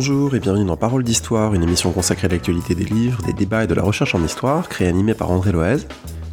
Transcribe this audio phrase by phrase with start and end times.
[0.00, 3.64] Bonjour et bienvenue dans Parole d'Histoire, une émission consacrée à l'actualité des livres, des débats
[3.64, 5.86] et de la recherche en histoire, créée et animée par André Loez.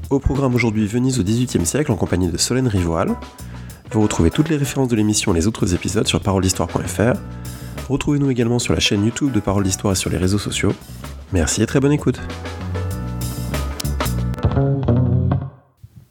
[0.09, 3.13] Au programme aujourd'hui Venise au XVIIIe siècle en compagnie de Solène Rivoal.
[3.91, 7.19] Vous retrouvez toutes les références de l'émission et les autres épisodes sur paroledhistoire.fr.
[7.89, 10.71] Retrouvez-nous également sur la chaîne YouTube de Parole d'Histoire et sur les réseaux sociaux.
[11.33, 12.21] Merci et très bonne écoute.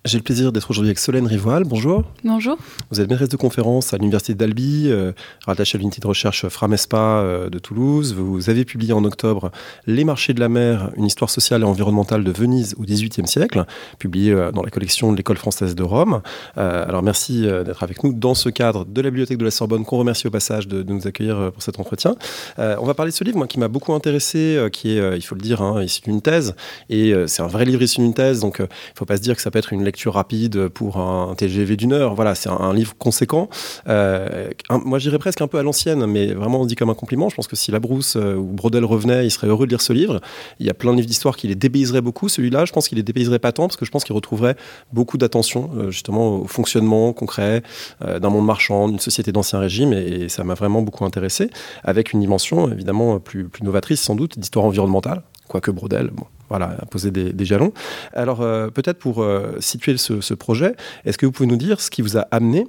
[0.07, 1.65] J'ai le plaisir d'être aujourd'hui avec Solène Rivoal.
[1.65, 2.05] Bonjour.
[2.23, 2.57] Bonjour.
[2.93, 5.11] Vous êtes maîtresse de conférence à l'Université d'Albi, euh,
[5.45, 8.15] rattachée à l'unité de recherche Framespa euh, de Toulouse.
[8.15, 9.51] Vous avez publié en octobre
[9.89, 13.65] Les marchés de la mer, une histoire sociale et environnementale de Venise au XVIIIe siècle,
[13.99, 16.21] publié euh, dans la collection de l'École française de Rome.
[16.55, 19.99] alors merci d'être avec nous dans ce cadre de la Bibliothèque de la Sorbonne, qu'on
[19.99, 22.15] remercie au passage de, nous accueillir pour cet entretien.
[22.59, 25.35] on va parler de ce livre moi, qui m'a beaucoup intéressé, qui est, il faut
[25.35, 26.55] le dire, hein, issu d'une thèse.
[26.91, 29.35] Et c'est un vrai livre issu d'une thèse, donc il ne faut pas se dire
[29.35, 32.15] que ça peut être une lecture rapide pour un TGV d'une heure.
[32.15, 33.49] Voilà, c'est un, livre conséquent.
[33.89, 34.51] Euh,
[34.85, 37.29] moi, j'irais presque un peu à l'ancienne, mais vraiment on dit comme un compliment.
[37.29, 39.81] Je pense que si La Brousse euh, ou Brodel revenait, il serait heureux de lire
[39.81, 40.21] ce livre.
[40.61, 42.29] Il y a plein de livres d'histoire qui les dépayserait beaucoup.
[42.29, 44.57] Celui-là, je pense qu'il les dépayserait pas tant parce que je pense qu'il retrouverait
[44.93, 47.63] beaucoup d'attention euh, justement au fonctionnement concret
[48.01, 51.51] d'un monde marchand, d'une société d'ancien régime, et, ça m'a vraiment beaucoup intéressé,
[51.85, 56.11] avec une dimension évidemment plus, plus novatrice sans doute d'histoire environnementale, quoique Brodel,
[56.49, 57.73] voilà, poser des, jalons.
[58.13, 61.91] Alors, euh, peut-être pour euh, situer ce, projet, est-ce que vous pouvez nous dire ce
[61.91, 62.67] qui vous a amené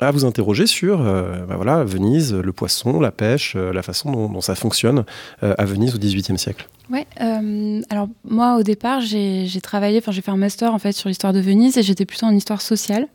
[0.00, 4.40] à vous interroger sur euh, voilà, Venise, le poisson, la pêche, la façon dont, dont
[4.40, 5.04] ça fonctionne
[5.40, 6.68] à Venise au XVIIIe siècle?
[6.90, 7.06] Ouais.
[7.20, 11.10] Euh, alors moi, au départ, j'ai travaillé, enfin j'ai fait un master en fait sur
[11.10, 13.08] l'histoire de Venise et j'étais plutôt en histoire sociale.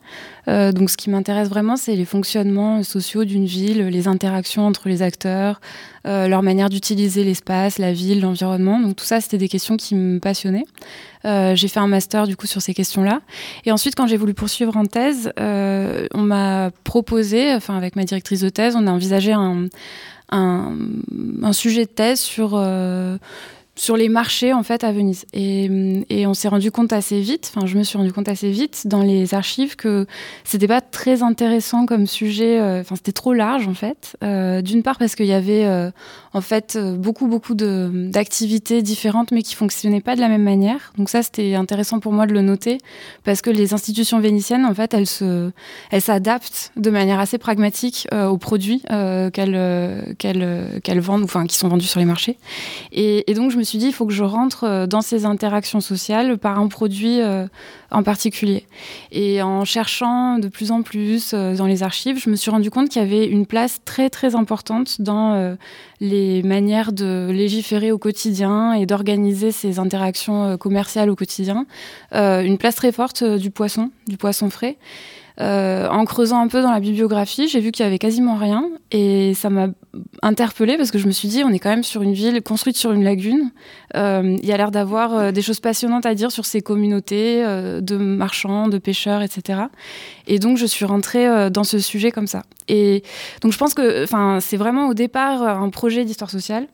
[0.48, 4.90] Euh, donc ce qui m'intéresse vraiment, c'est les fonctionnements sociaux d'une ville, les interactions entre
[4.90, 5.60] les acteurs,
[6.06, 8.80] euh, leur manière d'utiliser l'espace, la ville, l'environnement.
[8.80, 10.66] Donc tout ça, c'était des questions qui me passionnaient.
[11.26, 13.22] J'ai fait un master du coup sur ces questions-là.
[13.66, 18.42] Et ensuite, quand j'ai voulu poursuivre en thèse, on m'a proposé, enfin avec ma directrice
[18.42, 19.70] de thèse, on a envisagé un,
[21.53, 22.58] sujet de thèse sur
[23.75, 25.25] sur les marchés en fait à Venise.
[25.34, 28.51] Et, et on s'est rendu compte assez vite enfin je me suis rendu compte assez
[28.51, 30.06] vite dans les archives que
[30.44, 34.16] c'était pas très intéressant comme sujet euh, enfin c'était trop large en fait.
[34.23, 35.89] Euh, d'une part parce qu'il y avait euh,
[36.34, 40.94] en fait beaucoup beaucoup d'activités différentes mais qui fonctionnaient pas de la même manière.
[40.97, 42.78] Donc ça c'était intéressant pour moi de le noter
[43.23, 45.07] parce que les institutions vénitiennes en fait elles
[45.90, 48.84] elles s'adaptent de manière assez pragmatique aux produits
[49.34, 52.38] qu'elles vendent enfin qui sont vendus sur les marchés.
[52.91, 55.01] Et, et donc je me me suis dit, il faut que je rentre euh, dans
[55.01, 57.47] ces interactions sociales par un produit euh,
[57.91, 58.68] en particulier.
[59.13, 62.69] Et en cherchant de plus en plus euh, dans les archives, je me suis rendu
[62.69, 65.56] compte qu'il y avait une place très très importante dans
[66.02, 71.66] les manières de légiférer au quotidien et d'organiser ces interactions commerciales au quotidien.
[72.12, 74.78] une place très forte du poisson, du poisson frais.
[75.40, 78.70] Euh, en creusant un peu dans la bibliographie, j'ai vu qu'il y avait quasiment rien
[78.92, 79.68] et ça m'a
[80.22, 82.78] interpellée parce que je me suis dit on est quand même sur une ville construite
[82.78, 83.52] sur une lagune.
[83.96, 87.44] Euh, il y a l'air d'avoir euh, des choses passionnantes à dire sur ces communautés
[87.44, 89.62] de marchands, de pêcheurs, etc.
[90.28, 92.44] Et donc je suis rentrée dans ce sujet comme ça.
[92.68, 93.04] Et
[93.42, 96.68] donc je pense que, enfin, c'est vraiment au départ un projet d'histoire sociale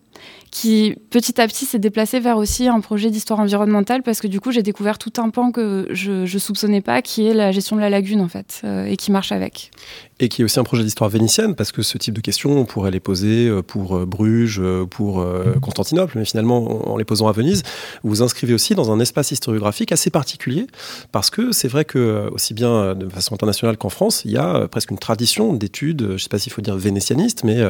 [0.51, 4.39] qui petit à petit s'est déplacé vers aussi un projet d'histoire environnementale parce que du
[4.39, 7.75] coup j'ai découvert tout un pan que je, je soupçonnais pas qui est la gestion
[7.75, 9.71] de la lagune en fait euh, et qui marche avec
[10.19, 12.65] et qui est aussi un projet d'histoire vénitienne, parce que ce type de questions, on
[12.65, 15.25] pourrait les poser euh, pour euh, Bruges, euh, pour
[15.61, 17.63] Constantinople, mais finalement, en les posant à Venise,
[18.03, 20.67] vous vous inscrivez aussi dans un espace historiographique assez particulier,
[21.11, 24.67] parce que c'est vrai que, aussi bien de façon internationale qu'en France, il y a
[24.67, 27.61] presque une tradition d'études, je ne sais pas s'il faut dire vénétianiste, mais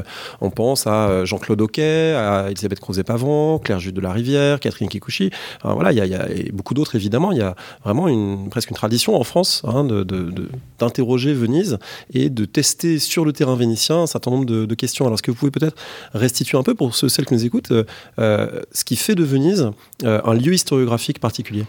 [0.41, 5.31] on pense à Jean-Claude Oquet, à Elisabeth Crozet-Pavant, Claire Jude de la Rivière, Catherine Kikuchi,
[5.63, 8.49] voilà, il y, a, il y a beaucoup d'autres évidemment, il y a vraiment une,
[8.49, 9.83] presque une tradition en France hein,
[10.79, 11.77] d'interroger de, de, Venise
[12.13, 15.05] et de de tester sur le terrain vénitien un certain nombre de, questions.
[15.05, 15.75] Alors, est-ce que vous pouvez peut-être
[16.13, 17.83] restituer un peu, pour ceux celles qui nous écoutent, euh,
[18.19, 19.71] euh, ce qui fait de Venise
[20.03, 21.65] euh, un lieu historiographique particulier?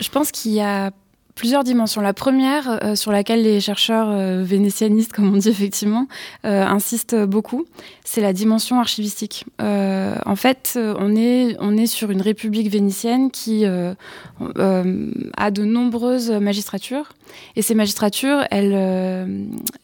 [0.00, 0.90] Je pense qu'il y a
[1.40, 2.02] plusieurs dimensions.
[2.02, 6.06] La première, euh, sur laquelle les chercheurs euh, vénétianistes, comme on dit effectivement,
[6.44, 7.64] euh, insistent beaucoup,
[8.04, 9.46] c'est la dimension archivistique.
[9.58, 17.14] en fait, on est, on est sur une république vénitienne qui a de nombreuses magistratures.
[17.56, 18.74] Et ces magistratures, elles,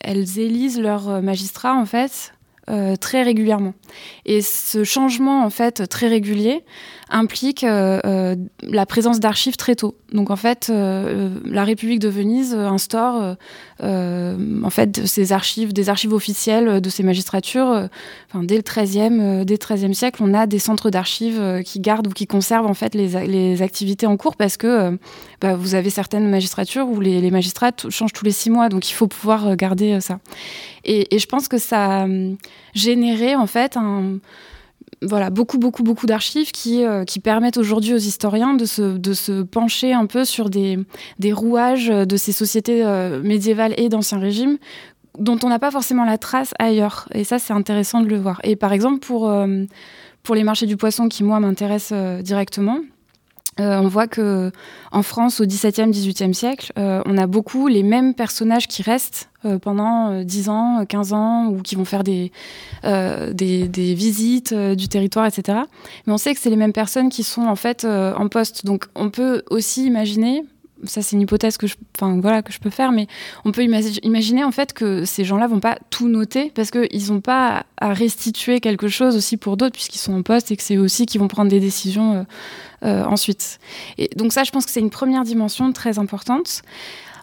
[0.00, 2.34] elles élisent leurs magistrats, en fait,
[3.00, 3.74] très régulièrement.
[4.24, 6.64] Et ce changement, en fait, très régulier,
[7.08, 9.94] implique euh, euh, la présence d'archives très tôt.
[10.12, 13.36] Donc en fait, euh, la République de Venise instaure
[13.80, 17.88] en fait ces archives, des archives officielles de ces magistratures.
[18.28, 22.10] enfin, dès le 13e, dès 13e siècle, on a des centres d'archives qui gardent ou
[22.10, 24.98] qui conservent en fait les, les activités en cours parce que
[25.40, 28.94] bah, vous avez certaines magistratures où les, magistrats changent tous les six mois, donc il
[28.94, 30.18] faut pouvoir garder ça.
[30.84, 32.06] Et, et je pense que ça
[32.74, 34.18] générer en fait un
[35.02, 39.12] voilà, beaucoup, beaucoup, beaucoup d'archives qui, euh, qui permettent aujourd'hui aux historiens de se, de
[39.12, 40.78] se pencher un peu sur des,
[41.18, 44.58] des rouages de ces sociétés euh, médiévales et d'Ancien Régime
[45.18, 47.08] dont on n'a pas forcément la trace ailleurs.
[47.14, 48.38] Et ça, c'est intéressant de le voir.
[48.44, 49.64] Et par exemple, pour, euh,
[50.22, 52.80] pour les marchés du poisson qui, moi, m'intéressent directement,
[53.58, 54.52] on voit que
[54.92, 59.58] en France, au XVIIe, XVIIIe siècle, on a beaucoup les mêmes personnages qui restent euh,
[59.58, 62.32] pendant 10 euh, ans, 15 ans, ou qui vont faire des,
[62.84, 65.58] euh, des, visites du territoire, etc.
[66.06, 68.64] Mais on sait que c'est les mêmes personnes qui sont en fait en poste.
[68.64, 70.42] Donc on peut aussi imaginer,
[70.84, 73.06] ça c'est une hypothèse que je, enfin, voilà, que je peux faire, mais
[73.44, 77.20] on peut imaginer en fait que ces gens-là vont pas tout noter parce qu'ils n'ont
[77.20, 80.78] pas à restituer quelque chose aussi pour d'autres puisqu'ils sont en poste et que c'est
[80.78, 82.26] aussi qui vont prendre des décisions
[82.82, 83.58] ensuite.
[83.98, 86.62] Et donc ça, je pense que c'est une première dimension très importante.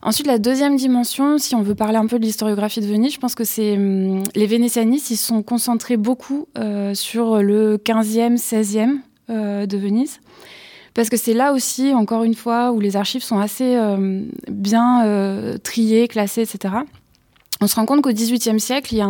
[0.06, 3.20] Ensuite, la deuxième dimension, si on veut parler un peu de l'historiographie de Venise, je
[3.20, 8.98] pense que c'est hum, les vénétianistes, ils sont concentrés beaucoup euh, sur le 15e, 16e
[9.30, 10.20] euh, de Venise.
[10.94, 15.58] Parce que c'est là aussi, encore une fois, où les archives sont assez euh, bien
[15.64, 16.76] triées, classées, etc.
[17.62, 19.08] On se rend compte qu'au XVIIIe siècle, il y a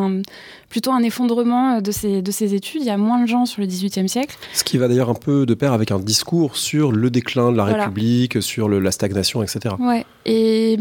[0.74, 2.82] plutôt un effondrement de ces, de ces études.
[2.82, 4.36] Il y a moins de gens sur le XVIIIe siècle.
[4.54, 7.58] Ce qui va d'ailleurs un peu de pair avec un discours sur le déclin de
[7.58, 9.76] la République, sur la stagnation, etc.
[9.80, 10.04] Ouais.
[10.26, 10.80] Et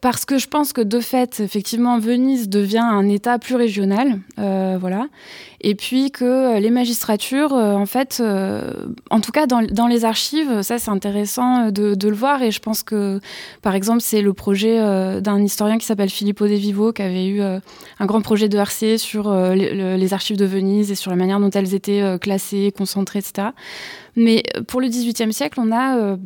[0.00, 4.78] parce que je pense que de fait, effectivement, Venise devient un État plus régional, euh,
[4.80, 5.08] voilà.
[5.60, 8.70] Et puis que les magistratures, euh, en fait, euh,
[9.10, 12.42] en tout cas dans, dans, les archives, ça c'est intéressant de, de, le voir.
[12.42, 13.20] Et je pense que,
[13.62, 14.78] par exemple, c'est le projet
[15.20, 18.98] d'un historien qui s'appelle Filippo De Vivo, qui avait eu un grand projet de RC
[18.98, 23.20] sur les, les, archives de Venise et sur la manière dont elles étaient classées, concentrées,
[23.20, 23.48] etc.
[24.16, 26.16] Mais euh, pour le XVIIIe siècle, on a euh,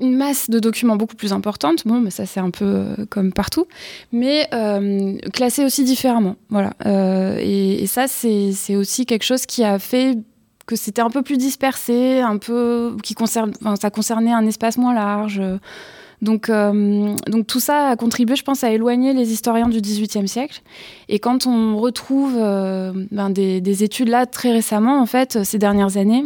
[0.00, 1.86] une masse de documents beaucoup plus importante.
[1.86, 3.66] Bon, mais ça c'est un peu euh, comme partout,
[4.12, 4.48] mais
[5.32, 6.36] classés aussi différemment.
[6.50, 6.72] Voilà.
[7.40, 10.18] Et, et, ça, c'est aussi quelque chose qui a fait
[10.66, 14.94] que c'était un peu plus dispersé, un peu qui concerne, ça concernait un espace moins
[14.94, 15.40] large.
[16.20, 20.62] Donc, donc tout ça a contribué, je pense, à éloigner les historiens du XVIIIe siècle.
[21.08, 25.96] Et quand on retrouve ben des, des, études là très récemment, en fait, ces dernières
[25.96, 26.24] années,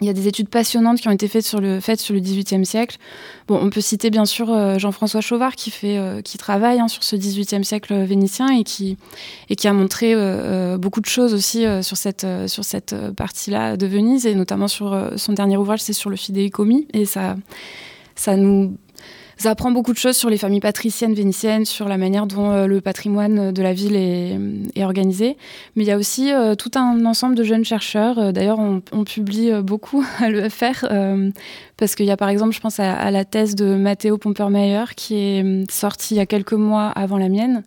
[0.00, 2.20] il y a des études passionnantes qui ont été faites sur le, faites sur le
[2.20, 2.96] XVIIIe siècle.
[3.46, 6.88] Bon, on peut citer bien sûr euh, Jean-François Chauvard qui, fait, euh, qui travaille hein,
[6.88, 8.98] sur ce XVIIIe siècle vénitien et qui,
[9.50, 13.86] et qui a montré euh, beaucoup de choses aussi sur cette, sur cette partie-là de
[13.86, 16.88] Venise et notamment sur son dernier ouvrage, c'est sur le fidéicommis.
[16.92, 17.36] Et ça,
[18.16, 18.76] ça nous
[19.36, 22.66] ça apprend beaucoup de choses sur les familles patriciennes vénitiennes, sur la manière dont euh,
[22.66, 25.36] le patrimoine de la ville est, organisé.
[25.76, 28.18] Mais il y a aussi euh, tout un ensemble de jeunes chercheurs.
[28.18, 30.86] Euh, d'ailleurs, on, publie beaucoup à l'EFR,
[31.76, 35.14] parce qu'il y a par exemple, je pense à, la thèse de Matteo Pompermeyer, qui
[35.16, 37.62] est sortie il y a quelques mois avant la mienne.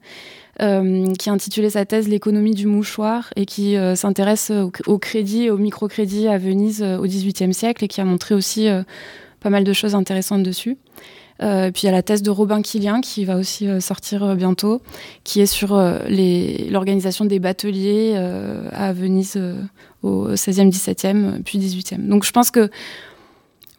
[0.59, 5.51] Qui a intitulé sa thèse L'économie du mouchoir et qui s'intéresse au, au, crédit et
[5.51, 8.67] au microcrédit à Venise au XVIIIe siècle et qui a montré aussi
[9.39, 10.77] pas mal de choses intéressantes dessus.
[11.41, 14.23] Euh, puis il y a la thèse de Robin Quilien qui va aussi euh, sortir
[14.23, 14.81] euh, bientôt,
[15.23, 18.15] qui est sur l'organisation des bateliers
[18.71, 19.39] à Venise
[20.03, 22.07] au 16e, 17e, puis 18e.
[22.07, 22.69] Donc je pense que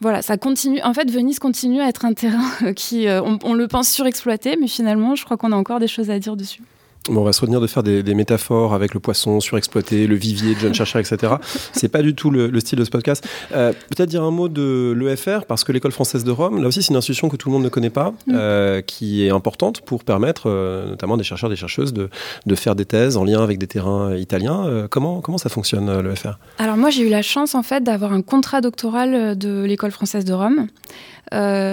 [0.01, 0.81] voilà, ça continue.
[0.83, 3.07] En fait, Venise continue à être un terrain qui,
[3.43, 6.35] on, le pense surexploité, mais finalement, je crois qu'on a encore des choses à dire
[6.35, 6.61] dessus
[7.07, 10.59] on va se retenir de faire des, métaphores avec le poisson surexploité, le vivier de
[10.59, 11.33] jeunes chercheurs, etc.
[11.71, 13.25] C'est pas du tout le, style de ce podcast.
[13.53, 16.83] Euh, peut-être dire un mot de l'EFR, parce que l'école française de Rome, là aussi,
[16.83, 18.33] c'est une institution que tout le monde ne connaît pas, mm.
[18.33, 22.09] euh, qui est importante pour permettre, euh, notamment des chercheurs, des chercheuses, de,
[22.55, 24.87] faire des thèses en lien avec des terrains italiens.
[24.89, 28.21] comment, comment ça fonctionne, l'EFR Alors moi, j'ai eu la chance, en fait, d'avoir un
[28.21, 30.67] contrat doctoral de l'école française de Rome.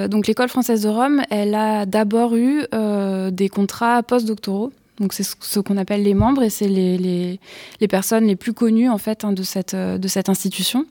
[0.09, 2.63] donc l'école française de Rome, elle a d'abord eu
[3.33, 6.97] des contrats postdoctoraux donc c'est ce qu'on appelle les membres et c'est les,
[7.81, 10.87] les, personnes les plus connues en fait hein, de, cette, euh, de cette institution.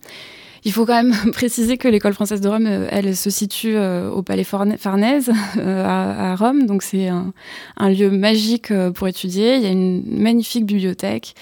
[0.63, 4.09] Il faut quand même préciser que l'école française de Rome, euh, elle se situe euh,
[4.09, 9.55] au Palais Farnèse à, Rome, donc c'est un, lieu magique pour étudier.
[9.55, 11.35] Il y a une magnifique bibliothèque.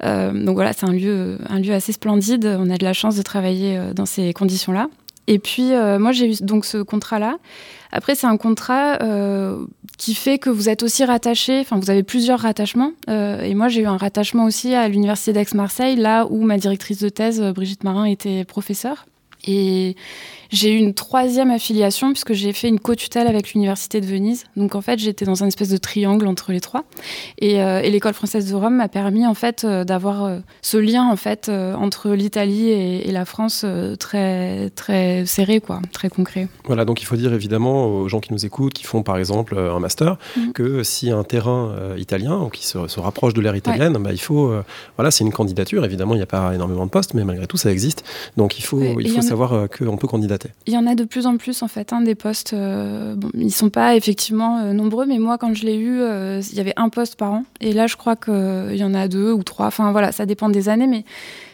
[0.00, 2.46] Donc voilà, c'est un lieu, un lieu assez splendide.
[2.58, 4.88] On a de la chance de travailler dans ces conditions-là.
[5.26, 7.38] Et puis moi j'ai eu donc ce contrat-là.
[7.90, 8.98] Après c'est un contrat
[9.98, 12.92] qui fait que vous êtes aussi rattaché, enfin vous avez plusieurs rattachements.
[13.10, 17.00] Euh, et moi j'ai eu un rattachement aussi à l'université d'Aix-Marseille, là où ma directrice
[17.00, 19.06] de thèse, Brigitte Marin, était professeure.
[19.46, 19.96] Et,
[20.50, 24.44] j'ai eu une troisième affiliation puisque j'ai fait une co-tutelle avec l'université de Venise.
[24.56, 26.84] Donc en fait, j'étais dans un espèce de triangle entre les trois.
[27.38, 31.08] Et, euh, l'école française de Rome m'a permis en fait euh, d'avoir euh, ce lien
[31.10, 33.64] en fait entre l'Italie et, la France
[33.98, 36.46] très très serré quoi, très concret.
[36.64, 39.58] Voilà, donc il faut dire évidemment aux gens qui nous écoutent, qui font par exemple
[39.58, 40.52] un master, mhm.
[40.52, 44.52] que si un terrain italien ou qui se, rapproche de l'ère italienne, bah, il faut
[44.96, 45.84] voilà, c'est une candidature.
[45.84, 48.04] Évidemment, il n'y a pas énormément de postes, mais malgré tout, ça existe.
[48.36, 50.37] Donc il faut il faut savoir qu'on peut candidater.
[50.66, 52.54] Il y en a de plus en plus en fait, hein, des postes.
[52.54, 56.60] bon, ils sont pas effectivement nombreux, mais moi quand je l'ai eu, euh, il y
[56.60, 57.44] avait un poste par an.
[57.60, 59.66] Et là, je crois qu'il y en a deux ou trois.
[59.66, 61.04] Enfin voilà, ça dépend des années, mais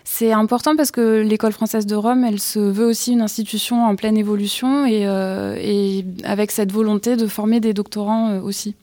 [0.05, 3.97] c'est important parce que l'école française de Rome, elle se veut aussi une institution en
[3.97, 8.75] pleine évolution et, euh, avec cette volonté de former des doctorants euh, aussi.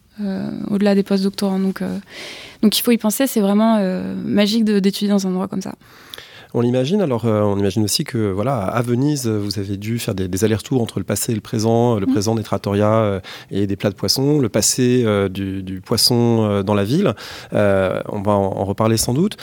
[0.69, 1.59] au-delà des post-doctorants.
[1.59, 1.81] Donc,
[2.61, 3.79] donc il faut y penser, c'est vraiment
[4.23, 5.73] magique d'étudier dans un endroit comme ça.
[6.53, 7.01] On l'imagine.
[7.01, 10.81] Alors, euh, on imagine aussi que, voilà, à Venise, vous avez dû faire des, allers-retours
[10.81, 12.11] entre le passé et le présent, le mm.
[12.11, 13.19] présent des trattoria euh,
[13.51, 17.13] et des plats de poisson, le passé euh, du, poisson dans la ville.
[17.51, 19.37] on va en, reparler sans doute.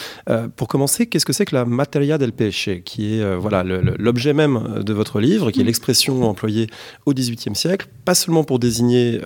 [0.57, 4.83] pour commencer, qu'est-ce que c'est que la materia del pesce, qui est voilà l'objet même
[4.85, 5.67] de votre livre, qui est mm.
[5.67, 6.67] l'expression employée
[7.07, 9.21] au XVIIIe siècle, pas seulement pour désigner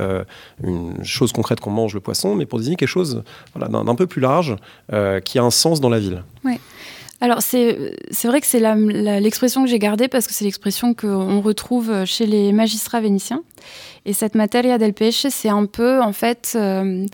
[0.62, 3.23] une chose concrète qu'on mange le poisson, mais pour désigner quelque chose
[3.55, 4.57] voilà, d'un peu plus large
[5.25, 6.23] qui a un sens dans la ville?
[6.45, 6.61] Ouais.
[7.23, 7.93] Alors c'est
[8.25, 12.50] vrai que c'est l'expression que j'ai gardée parce que c'est l'expression qu'on retrouve chez les
[12.50, 13.45] magistrats vénitiens.
[14.07, 17.07] Et cette materia del pesce, c'est un peu en fait euh,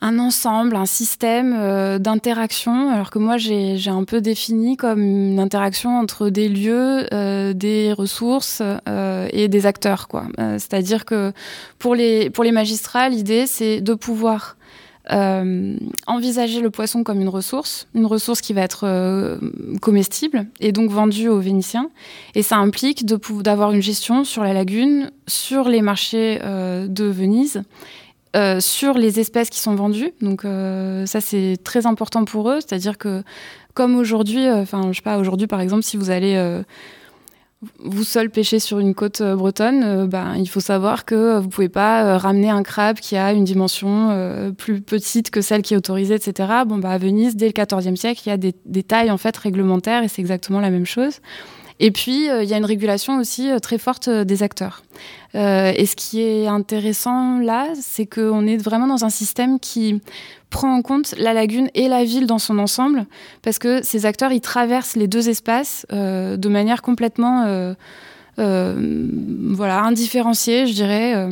[0.00, 5.40] un ensemble, un système euh, d'interaction, alors que moi j'ai un peu défini comme une
[5.40, 8.62] interaction entre des lieux, euh, des ressources
[9.32, 10.06] et des acteurs.
[10.38, 11.32] C'est-à-dire que
[11.80, 14.56] pour les, pour les magistrats, l'idée c'est de pouvoir
[15.10, 19.36] euh, envisager le poisson comme une ressource, une ressource qui va être euh,
[19.80, 21.90] comestible et donc vendue aux Vénitiens.
[22.36, 27.62] Et ça implique d'avoir une gestion sur la lagune, sur les marchés euh, de Venise.
[28.60, 30.46] sur les espèces qui sont vendues, donc
[31.06, 33.22] ça c'est très important pour eux, c'est-à-dire que
[33.74, 36.62] comme aujourd'hui, enfin je sais pas, aujourd'hui par exemple, si vous allez
[37.78, 41.48] vous seul pêchez sur une côte euh, bretonne, euh, ben, il faut savoir que vous
[41.48, 45.74] pouvez pas euh, ramener un crabe qui a une dimension plus petite que celle qui
[45.74, 46.48] est autorisée, etc.
[46.66, 49.18] Bon, bah, à Venise, dès le XIVe siècle, il y a des, des tailles en
[49.18, 51.20] fait réglementaires et c'est exactement la même chose.
[51.80, 54.82] Et puis, il y a une régulation aussi très forte des acteurs.
[55.34, 60.00] et ce qui est intéressant là, c'est qu'on est vraiment dans un système qui
[60.52, 63.06] prend en compte la lagune et la ville dans son ensemble,
[63.42, 67.74] parce que ces acteurs, ils traversent les deux espaces euh, de manière complètement euh,
[68.38, 69.08] euh,
[69.50, 71.28] voilà, indifférenciée, je dirais.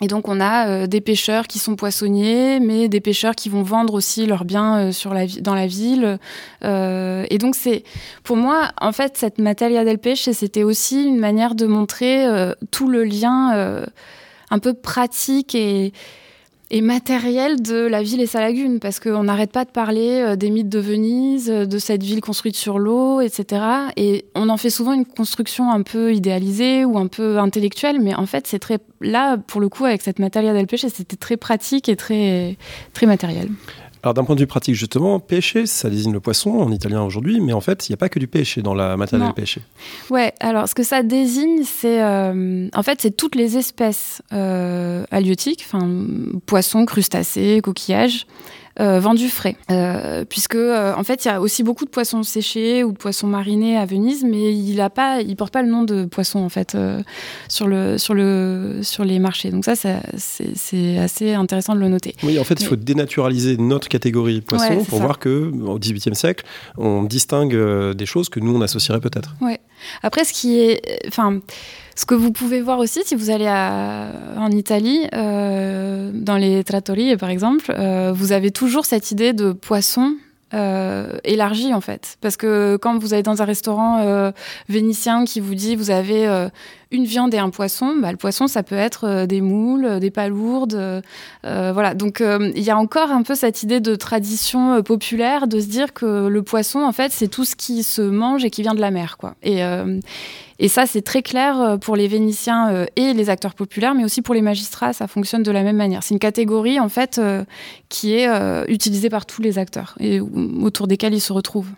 [0.00, 3.94] Et donc on a des pêcheurs qui sont poissonniers, mais des pêcheurs qui vont vendre
[3.94, 6.18] aussi leurs biens la, dans la ville.
[6.62, 7.82] et donc c'est,
[8.22, 12.26] pour moi, en fait, cette materia del pêche, c'était aussi une manière de montrer
[12.70, 13.84] tout le lien
[14.50, 15.92] un peu pratique et,
[16.70, 20.36] et matériel de la ville et sa lagune, parce qu'on n'arrête pas de parler euh,
[20.36, 23.62] des mythes de Venise, euh, de cette ville construite sur l'eau, etc.
[23.96, 28.14] Et on en fait souvent une construction un peu idéalisée ou un peu intellectuelle, mais
[28.14, 31.36] en fait, c'est très là pour le coup avec cette matière del pêche, c'était très
[31.36, 32.56] pratique et très
[32.92, 33.48] très matériel.
[34.02, 37.40] Alors d'un point de vue pratique justement, pêcher, ça désigne le poisson en italien aujourd'hui,
[37.40, 39.62] mais en fait, il n'y a pas que du pêcher dans la matériel pêcher.
[40.10, 45.04] Ouais, alors ce que ça désigne, c'est euh, en fait c'est toutes les espèces euh,
[45.10, 45.88] halieutiques, enfin
[46.46, 48.26] poissons, crustacés, coquillages,
[48.80, 49.56] euh, vendu frais.
[49.70, 52.96] Euh, puisque, euh, en fait, il y a aussi beaucoup de poissons séchés ou de
[52.96, 56.38] poissons marinés à Venise, mais il a pas, il porte pas le nom de poisson,
[56.38, 56.76] en fait,
[57.48, 59.50] sur, le, sur, le, sur les marchés.
[59.50, 62.14] Donc ça, c'est assez intéressant de le noter.
[62.22, 66.44] Oui, en fait, il faut dénaturaliser notre catégorie poisson pour voir que au XVIIIe siècle,
[66.76, 67.56] on distingue
[67.94, 69.34] des choses que nous, on associerait peut-être.
[69.40, 69.60] Ouais.
[70.02, 71.00] Après, ce qui est...
[71.06, 71.40] Enfin...
[71.98, 77.16] Ce que vous pouvez voir aussi si vous allez en Italie, euh, dans les trattorie
[77.16, 80.14] par exemple, euh, vous avez toujours cette idée de poisson
[80.54, 82.16] euh, élargi en fait.
[82.20, 84.30] Parce que quand vous allez dans un restaurant euh,
[84.68, 86.48] vénitien qui vous dit vous avez
[86.92, 91.02] une viande et un poisson, bah, le poisson ça peut être des moules, des palourdes,
[91.42, 91.94] voilà.
[91.94, 95.92] Donc il y a encore un peu cette idée de tradition populaire de se dire
[95.92, 98.80] que le poisson en fait c'est tout ce qui se mange et qui vient de
[98.80, 99.34] la mer quoi.
[99.42, 99.64] Et
[100.58, 104.34] et ça, c'est très clair pour les Vénitiens et les acteurs populaires, mais aussi pour
[104.34, 106.02] les magistrats, ça fonctionne de la même manière.
[106.02, 107.20] C'est une catégorie, en fait,
[107.88, 108.28] qui est
[108.68, 109.94] utilisée par tous les acteurs.
[110.00, 111.70] Et autour desquels ils se retrouvent.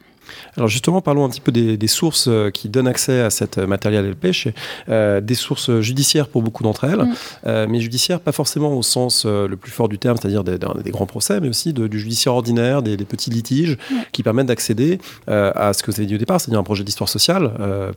[0.56, 4.14] Alors justement, parlons un petit peu des, sources euh, qui donnent accès à cette matériel
[4.14, 4.48] pêche,
[4.88, 7.14] euh, des sources judiciaires pour beaucoup d'entre elles, mm.
[7.46, 11.06] euh, mais judiciaires pas forcément au sens le plus fort du terme, c'est-à-dire des, grands
[11.06, 13.76] procès, mais aussi du judiciaire ordinaire, des, petits litiges
[14.12, 17.08] qui permettent d'accéder à ce que vous avez dit au départ, c'est-à-dire un projet d'histoire
[17.08, 17.52] sociale,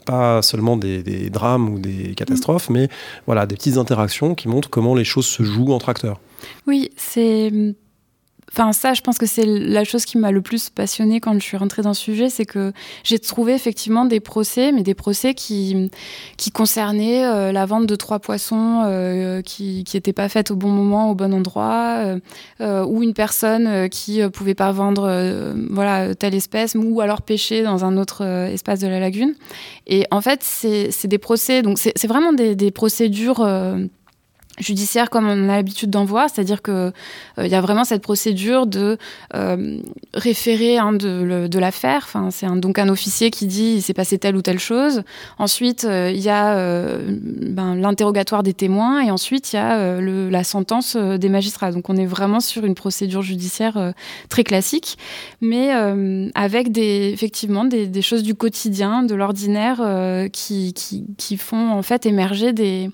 [0.05, 2.73] pas seulement des, drames ou des catastrophes, mm.
[2.73, 2.89] mais
[3.25, 6.19] voilà, des petites interactions qui montrent comment les choses se jouent entre acteurs.
[6.67, 7.51] Oui, c'est
[8.55, 11.39] Enfin, ça, je pense que c'est la chose qui m'a le plus passionnée quand je
[11.39, 12.71] suis rentrée dans ce sujet, c'est que
[13.03, 15.89] j'ai trouvé effectivement des procès, mais des procès qui,
[16.37, 20.69] qui concernaient euh, la vente de trois poissons euh, qui n'étaient pas faites au bon
[20.69, 22.19] moment, au bon endroit,
[22.61, 27.85] euh, ou une personne qui pouvait pas vendre voilà telle espèce, ou alors pêcher dans
[27.85, 29.33] un autre espace de la lagune.
[29.87, 33.43] Et en fait, c'est des procès, donc c'est vraiment des, des procédures
[34.59, 36.91] judiciaire comme on a l'habitude d'en voir, c'est-à-dire que
[37.37, 38.97] il euh, y a vraiment cette procédure de
[39.33, 39.79] euh,
[40.13, 42.01] référer hein, de, l'affaire.
[42.03, 45.03] Enfin, c'est donc un officier qui dit il s'est passé telle ou telle chose.
[45.39, 50.43] Ensuite, il euh, y a ben, l'interrogatoire des témoins et ensuite il y a la
[50.43, 51.71] sentence des magistrats.
[51.71, 53.93] Donc on est vraiment sur une procédure judiciaire
[54.29, 54.97] très classique,
[55.41, 55.71] mais
[56.35, 59.81] avec des effectivement des, des, choses du quotidien, de l'ordinaire
[60.31, 62.89] qui, qui, qui font en fait émerger des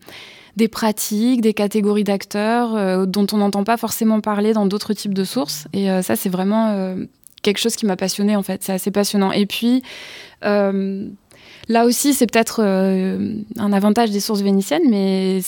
[0.55, 5.13] des pratiques, des catégories d'acteurs euh, dont on n'entend pas forcément parler dans d'autres types
[5.13, 5.67] de sources.
[5.73, 7.05] Et euh, ça, c'est vraiment euh,
[7.41, 8.63] quelque chose qui m'a passionné en fait.
[8.63, 9.31] C'est assez passionnant.
[9.31, 9.83] Et puis,
[10.41, 15.41] là aussi, c'est peut-être un avantage des sources vénitiennes, mais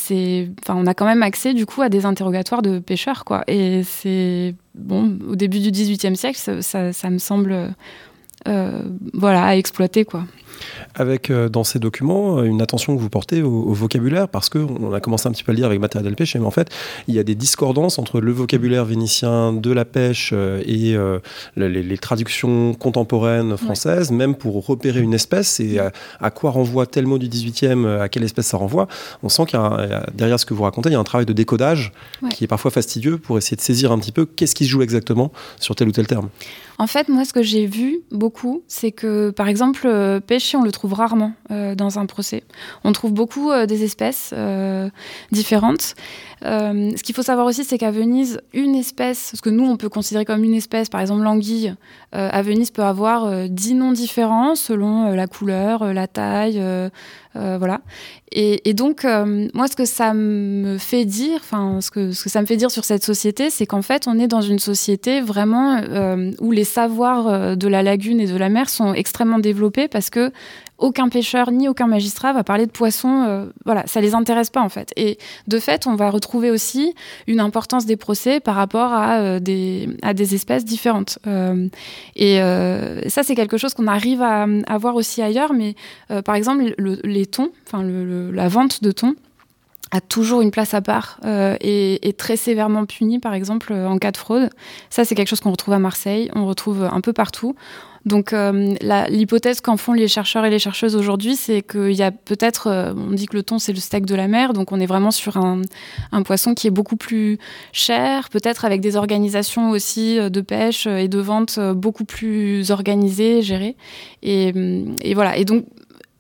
[0.70, 3.44] on a quand même accès du coup à des interrogatoires de pêcheurs, quoi.
[3.48, 7.74] Et c'est bon, au début du XVIIIe siècle, ça, me semble,
[8.46, 10.26] voilà, à exploiter, quoi
[10.96, 14.94] avec euh, dans ces documents euh, une attention que vous portez au, vocabulaire, parce qu'on
[14.94, 16.70] a commencé un petit peu à le dire avec Matériel pêche, mais en fait,
[17.08, 20.96] il y a des discordances entre le vocabulaire vénitien de la pêche euh, et
[21.56, 27.20] les, traductions contemporaines françaises, même pour repérer une espèce et à, quoi renvoie tel mot
[27.20, 28.88] du 18e, à quelle espèce ça renvoie.
[29.24, 31.26] On sent qu'il y a, derrière ce que vous racontez, il y a un travail
[31.26, 31.92] de décodage
[32.32, 34.82] qui est parfois fastidieux pour essayer de saisir un petit peu qu'est-ce qui se joue
[34.82, 36.30] exactement sur tel ou tel terme.
[36.82, 39.88] En fait, moi, ce que j'ai vu beaucoup, c'est que, par exemple,
[40.26, 42.44] pêcher, on le trouve rarement euh, dans un procès.
[42.84, 44.34] On trouve beaucoup euh, des espèces
[46.44, 49.78] euh, ce qu'il faut savoir aussi, c'est qu'à Venise, une espèce, ce que nous, on
[49.78, 51.74] peut considérer comme une espèce, par exemple l'anguille,
[52.14, 56.62] à Venise peut avoir dix noms différents selon la couleur, la taille,
[57.34, 57.80] voilà.
[58.34, 62.58] Et, donc, moi, ce que ça me fait dire, enfin, ce que ça me fait
[62.58, 65.80] dire sur cette société, c'est qu'en fait, on est dans une société vraiment
[66.42, 70.34] où les savoirs de la lagune et de la mer sont extrêmement développés parce que
[70.82, 73.24] aucun pêcheur ni aucun magistrat va parler de poissons.
[73.28, 74.92] Euh, voilà, ça les intéresse pas en fait.
[74.98, 75.18] Et
[75.48, 76.94] de fait, on va retrouver aussi
[77.28, 79.88] une importance des procès par rapport à, euh, des,
[80.34, 81.20] espèces différentes.
[81.28, 81.68] Euh,
[82.16, 82.40] et
[83.10, 85.54] ça, c'est quelque chose qu'on arrive à, voir aussi ailleurs.
[85.54, 85.76] Mais
[86.26, 89.16] par exemple, les thons, enfin la vente de thons
[89.92, 94.12] a toujours une place à part et est très sévèrement puni, par exemple, en cas
[94.12, 94.50] de fraude.
[94.90, 97.56] Ça, c'est quelque chose qu'on retrouve à Marseille, on retrouve un peu partout.
[98.06, 98.76] Donc euh,
[99.10, 102.94] l'hypothèse qu'en font les chercheurs et les chercheuses aujourd'hui, c'est qu'il y a peut-être, euh,
[102.96, 105.12] on dit que le thon c'est le steak de la mer, donc on est vraiment
[105.12, 105.62] sur un,
[106.24, 107.38] poisson qui est beaucoup plus
[107.74, 113.42] cher, peut-être avec des organisations aussi euh, de pêche et de vente beaucoup plus organisées,
[113.42, 113.76] gérées.
[114.24, 114.54] Et,
[115.02, 115.38] et voilà.
[115.38, 115.66] Et donc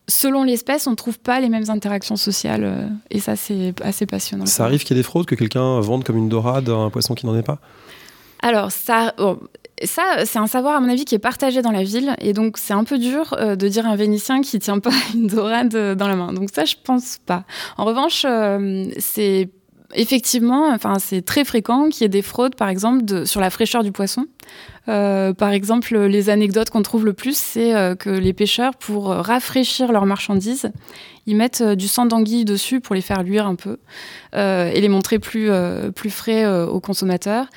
[0.08, 2.92] selon l'espèce, on ne trouve pas les mêmes interactions sociales.
[3.10, 4.46] et ça, c'est assez passionnant.
[4.46, 7.16] Ça arrive qu'il y ait des fraudes, que quelqu'un vende comme une dorade un poisson
[7.16, 7.60] qui n'en est pas?
[8.42, 9.14] Alors, ça,
[9.86, 12.16] ça, c'est un savoir, à mon avis, qui est partagé dans la ville.
[12.20, 15.28] Et donc, c'est un peu dur euh, de dire un Vénitien qui tient pas une
[15.28, 16.34] dorade euh, dans la main.
[16.34, 17.44] Donc, ça, je pense pas.
[17.78, 19.50] En revanche, euh, c'est
[19.94, 23.84] effectivement, enfin, c'est très fréquent qu'il y ait des fraudes, par exemple, sur la fraîcheur
[23.84, 24.26] du poisson.
[24.86, 30.06] par exemple, les anecdotes qu'on trouve le plus, c'est que les pêcheurs, pour rafraîchir leurs
[30.06, 30.72] marchandises,
[31.28, 33.78] ils mettent du sang d'anguille dessus pour les faire luire un peu
[34.34, 35.50] et les montrer plus,
[35.94, 37.48] plus frais aux consommateurs.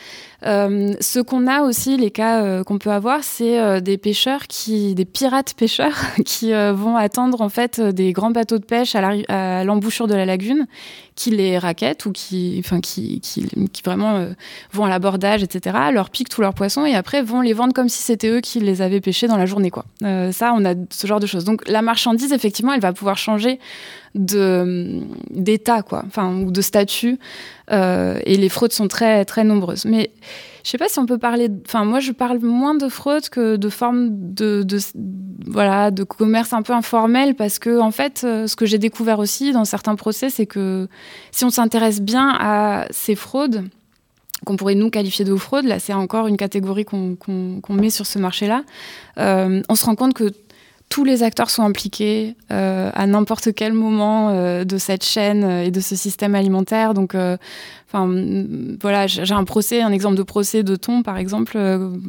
[0.47, 4.47] Euh, ce qu'on a aussi, les cas euh, qu'on peut avoir, c'est euh, des pêcheurs
[4.47, 9.65] qui, des pirates pêcheurs, qui vont attendre en fait des grands bateaux de pêche à
[9.65, 10.67] l'embouchure de la lagune,
[11.15, 14.27] qui les raquettent ou qui, enfin, qui, qui vraiment
[14.73, 15.77] vont à l'abordage, etc.
[15.93, 18.61] Leur piquent tous leurs poissons et après vont les vendre comme si c'était eux qui
[18.61, 19.85] les avaient pêchés dans la journée, quoi.
[20.01, 21.45] ça, on a ce genre de choses.
[21.45, 23.54] Donc la marchandise, effectivement, elle va pouvoir changer
[24.15, 27.19] de d'état quoi enfin ou de statut
[27.73, 30.11] euh, et les fraudes sont très très nombreuses mais
[30.63, 33.57] je sais pas si on peut parler enfin moi je parle moins de fraude que
[33.57, 34.65] de forme de,
[35.47, 39.19] voilà de commerce un peu informel parce que en fait euh, ce que j'ai découvert
[39.19, 40.89] aussi dans certains procès c'est que
[41.33, 43.65] si on s'intéresse bien à ces fraudes
[44.45, 45.65] qu'on pourrait nous qualifier de fraude.
[45.65, 47.17] Là, c'est encore une catégorie qu'on
[47.71, 48.63] met sur ce marché-là.
[49.17, 50.31] on se rend compte que
[50.95, 55.65] tous les acteurs sont impliqués euh, à n'importe quel moment euh, de cette chaîne euh,
[55.65, 56.95] et de ce système alimentaire.
[56.95, 57.17] Donc,
[57.89, 58.09] enfin,
[58.81, 61.59] voilà, j'ai un procès, un exemple de procès de thon, par exemple,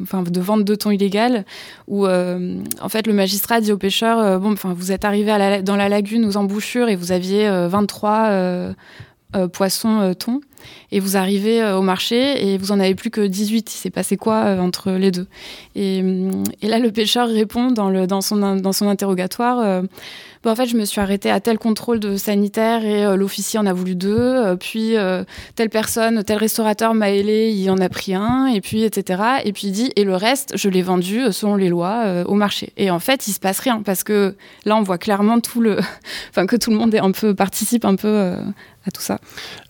[0.02, 1.44] enfin, de vente de thon illégal,
[1.88, 5.88] où en fait le magistrat dit aux pêcheurs, bon, enfin, vous êtes arrivé dans la
[5.88, 8.72] lagune aux embouchures et vous aviez 23
[9.52, 10.40] poissons thon
[10.92, 13.74] et vous arrivez euh, au marché et vous en avez plus que 18.
[13.74, 15.26] Il s'est passé quoi euh, entre les deux?
[15.76, 19.82] Hum, et, là, le pêcheur répond dans, son interrogatoire euh,
[20.46, 23.66] bah, en fait, je me suis arrêté à tel contrôle de sanitaire et l'officier en
[23.66, 24.56] a voulu deux.
[24.60, 24.94] puis
[25.56, 29.22] telle personne, tel restaurateur m'a ailé, il en a pris un, et puis etc.
[29.44, 32.72] Et puis il dit et le reste, je l'ai vendu selon les lois au marché.
[32.76, 35.78] Et en fait, il se passe rien parce que là, on voit clairement tout le,
[36.30, 38.36] enfin que tout le monde est un peu participe un peu
[38.86, 39.18] à tout ça.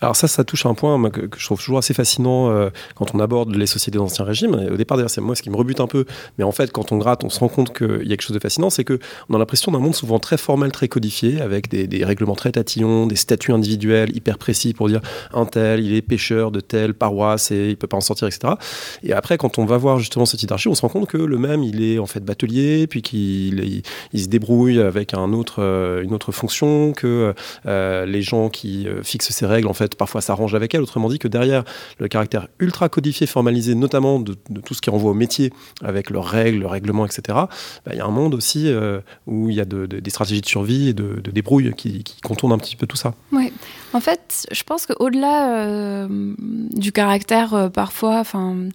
[0.00, 3.20] Alors ça, ça touche un point que, je trouve toujours assez fascinant euh, quand on
[3.20, 4.54] aborde les sociétés d'ancien régime.
[4.54, 6.04] au départ, d'ailleurs, c'est moi ce qui me rebute un peu.
[6.38, 8.34] Mais en fait, quand on gratte, on se rend compte qu'il y a quelque chose
[8.34, 11.68] de fascinant, c'est que on a l'impression d'un monde souvent très formel, très codifié, avec
[11.68, 15.00] des, règlements très tatillons, des statuts individuels hyper précis pour dire
[15.32, 18.54] un tel, il est pêcheur de telle paroisse et il peut pas en sortir, etc.
[19.02, 21.38] Et après, quand on va voir justement cette hiérarchie, on se rend compte que le
[21.38, 26.32] même, il est en fait batelier, puis qu'il il, se débrouille avec euh, une autre
[26.32, 27.34] fonction, que
[27.66, 30.82] euh, les gens qui fixent ces règles, en fait, parfois s'arrangent avec elles.
[30.82, 31.64] Autrement dit, que derrière
[31.98, 35.52] le caractère ultra codifié, formalisé, notamment de, tout ce qui renvoie au métier,
[35.82, 39.50] avec leurs règles, leurs règlements, etc., bah, il y a un monde aussi euh, où
[39.50, 42.86] il y a des stratégies de survie et de, débrouille qui, contournent un petit peu
[42.86, 43.14] tout ça.
[43.32, 43.52] Oui,
[43.92, 48.68] en fait, je pense qu'au-delà euh, du caractère euh, parfois, enfin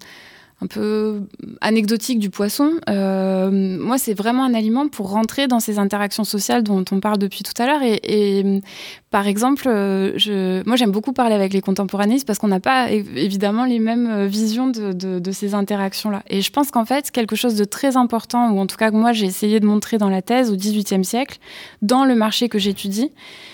[0.61, 1.21] un peu
[1.59, 2.73] anecdotique du poisson.
[2.87, 7.17] Euh, moi, c'est vraiment un aliment pour rentrer dans ces interactions sociales dont on parle
[7.17, 7.81] depuis tout à l'heure.
[7.83, 8.61] Et,
[9.09, 13.65] par exemple, euh, moi, j'aime beaucoup parler avec les contemporanéistes parce qu'on n'a pas évidemment
[13.65, 16.21] les mêmes euh, visions de, de ces interactions-là.
[16.29, 18.95] Et je pense qu'en fait, quelque chose de très important, ou en tout cas que
[18.95, 21.39] moi, j'ai essayé de montrer dans la thèse au XVIIIe siècle,
[21.81, 23.11] dans le marché que j'étudie,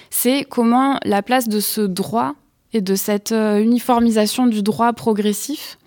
[0.10, 2.36] c'est comment la place de ce droit
[2.74, 5.78] et de cette uniformisation du droit progressif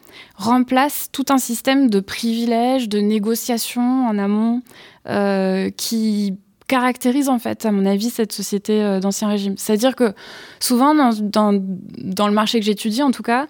[0.40, 4.62] remplace tout un système de privilèges, de négociations en amont
[5.06, 6.34] euh, qui
[6.66, 9.54] caractérise en fait, à mon avis, cette société euh, d'ancien régime.
[9.58, 10.14] C'est-à-dire que
[10.58, 13.46] souvent, dans, le marché que j'étudie, en tout cas,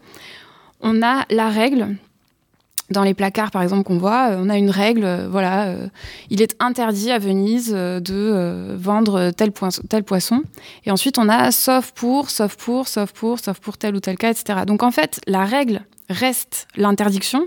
[0.80, 1.96] on a la règle.
[2.90, 5.86] Dans les placards, par exemple, qu'on voit, on a une règle, voilà, euh,
[6.28, 9.52] il est interdit à Venise de vendre tel,
[9.88, 10.42] tel poisson.
[10.86, 14.18] Et ensuite, on a sauf pour, sauf pour, sauf pour, sauf pour tel ou tel
[14.18, 14.62] cas, etc.
[14.66, 17.46] Donc en fait, la règle reste l'interdiction,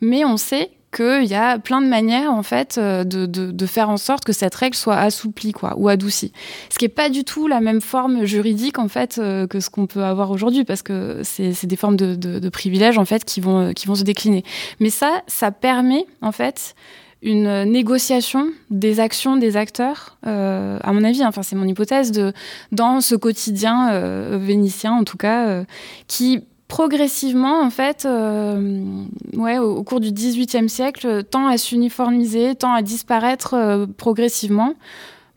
[0.00, 3.96] mais on sait qu'il y a plein de manières en fait euh, de, faire en
[3.96, 6.32] sorte que cette règle soit assouplie quoi ou adoucie.
[6.70, 9.68] Ce qui n'est pas du tout la même forme juridique en fait euh, que ce
[9.68, 13.72] qu'on peut avoir aujourd'hui parce que c'est des formes de, privilèges en fait qui vont
[13.74, 14.44] qui vont se décliner.
[14.80, 16.74] Mais ça, ça permet en fait
[17.22, 22.12] une négociation des actions des acteurs, euh, à mon avis, hein, enfin c'est mon hypothèse,
[22.12, 22.32] de,
[22.72, 23.98] dans ce quotidien
[24.38, 25.64] vénitien en tout cas,
[26.06, 32.72] qui progressivement, en fait, euh, ouais, au, cours du XVIIIe siècle, tend à s'uniformiser, tend
[32.72, 34.74] à disparaître euh, progressivement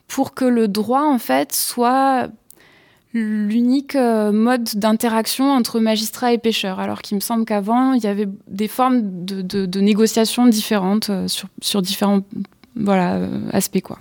[0.07, 2.29] pour que le droit, en fait, soit
[3.13, 6.79] l'unique euh, mode d'interaction entre magistrats et pêcheurs.
[6.79, 11.47] Alors qu'il me semble qu'avant, il y avait des formes de, de, négociations différentes sur,
[11.61, 12.21] sur différents
[12.75, 13.19] voilà,
[13.51, 13.81] aspects.
[13.81, 13.99] Quoi.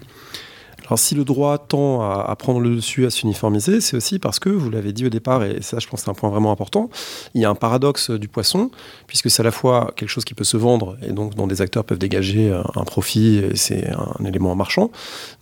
[0.88, 4.48] Alors si le droit tend à, prendre le dessus, à s'uniformiser, c'est aussi parce que,
[4.48, 6.88] vous l'avez dit au départ, et ça je pense c'est un point vraiment important,
[7.34, 8.70] il y a un paradoxe du poisson,
[9.06, 11.60] puisque c'est à la fois quelque chose qui peut se vendre, et donc dont des
[11.60, 14.90] acteurs peuvent dégager un, profit, et c'est un, élément marchand,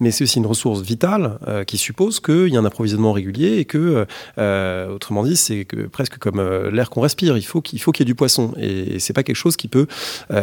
[0.00, 3.58] mais c'est aussi une ressource vitale euh, qui suppose qu'il y a un approvisionnement régulier,
[3.58, 4.04] et que,
[4.38, 7.92] euh, autrement dit, c'est que presque comme euh, l'air qu'on respire, il faut qu'il faut
[7.92, 9.86] qu'il y ait du poisson, et, c'est pas quelque chose qui peut,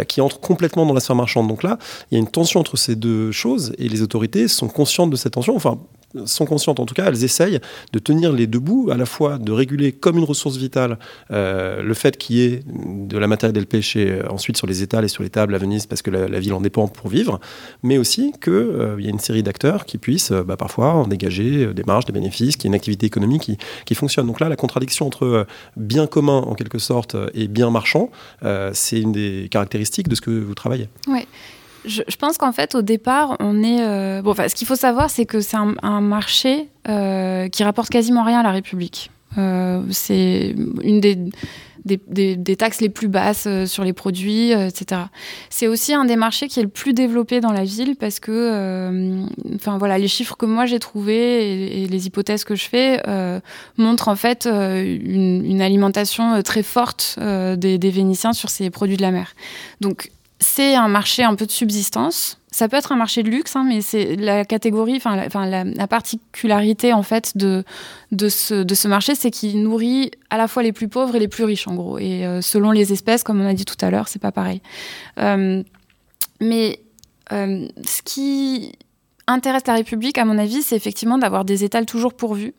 [0.08, 1.48] qui entre complètement dans la sphère marchande.
[1.48, 1.78] Donc là,
[2.10, 5.16] il y a une tension entre ces deux choses, et les autorités sont conscientes de
[5.16, 5.78] cette tension, enfin
[6.26, 7.60] sont conscientes en tout cas, elles essayent
[7.92, 10.98] de tenir les deux bouts, à la fois de réguler comme une ressource vitale
[11.32, 14.84] euh, le fait qu'il y ait de la matière del pêché euh, ensuite sur les
[14.84, 17.40] étals et sur les tables à Venise parce que la, ville en dépend pour vivre,
[17.82, 21.74] mais aussi qu'il euh, y a une série d'acteurs qui puissent bah, parfois en dégager
[21.74, 24.28] des marges, des bénéfices, qui y ait une activité économique qui, qui, fonctionne.
[24.28, 28.10] Donc là, la contradiction entre bien commun en quelque sorte et bien marchand,
[28.74, 30.90] c'est une des caractéristiques de ce que vous travaillez.
[31.86, 33.82] Je, pense qu'en fait, au départ, on est.
[33.82, 38.24] Euh, bon, ce qu'il faut savoir, c'est que c'est un, marché euh, qui rapporte quasiment
[38.24, 39.12] rien à la République.
[39.38, 41.18] Euh, c'est une des
[41.86, 45.02] des, taxes les plus basses sur les produits, etc.
[45.50, 49.26] C'est aussi un des marchés qui est le plus développé dans la ville parce que,
[49.56, 53.02] enfin voilà, les chiffres que moi j'ai trouvés et, les hypothèses que je fais
[53.76, 59.12] montrent en fait une, alimentation très forte des, des Vénitiens sur ces produits de la
[59.12, 59.34] mer.
[59.82, 60.10] Donc
[60.44, 62.38] c'est un marché un peu de subsistance.
[62.52, 66.94] Ça peut être un marché de luxe, hein, mais c'est la catégorie, enfin la, particularité
[66.94, 67.64] en fait de,
[68.12, 71.68] ce, marché, c'est qu'il nourrit à la fois les plus pauvres et les plus riches
[71.68, 71.98] en gros.
[71.98, 74.62] Et euh, selon les espèces, comme on a dit tout à l'heure, c'est pas pareil.
[75.18, 75.64] Euh,
[76.42, 76.80] mais
[77.32, 78.74] euh, ce qui
[79.26, 82.54] intéresse la République, à mon avis, c'est effectivement d'avoir des étals toujours pourvus.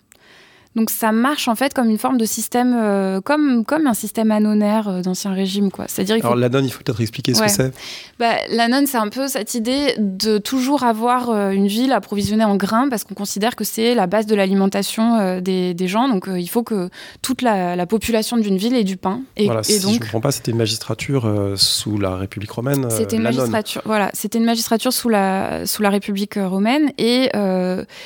[0.77, 4.33] Donc ça marche en fait comme une forme de système, euh, comme, comme un système
[4.33, 5.71] anonaire euh, d'ancien régime.
[5.71, 5.85] Quoi.
[5.87, 7.73] C'est-à-dire, Alors l'anon, il faut peut-être expliquer ce que c'est.
[8.19, 12.57] Bah, l'anon, c'est un peu cette idée de toujours avoir euh, une ville approvisionnée en
[12.57, 16.09] grains parce qu'on considère que c'est la base de l'alimentation des, des, gens.
[16.09, 16.89] Donc il faut que
[17.23, 19.21] toute la, la population d'une ville ait du pain.
[19.37, 22.91] Et, voilà, si donc, je ne trompe pas, c'était une magistrature sous la République romaine.
[22.91, 27.31] C'était une magistrature, voilà, c'était une magistrature sous la, sous la République romaine et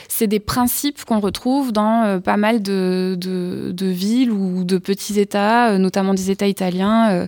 [0.09, 5.79] c'est des principes qu'on retrouve dans pas mal de, villes ou de petits États, euh,
[5.79, 7.11] notamment des États italiens.
[7.11, 7.27] Euh,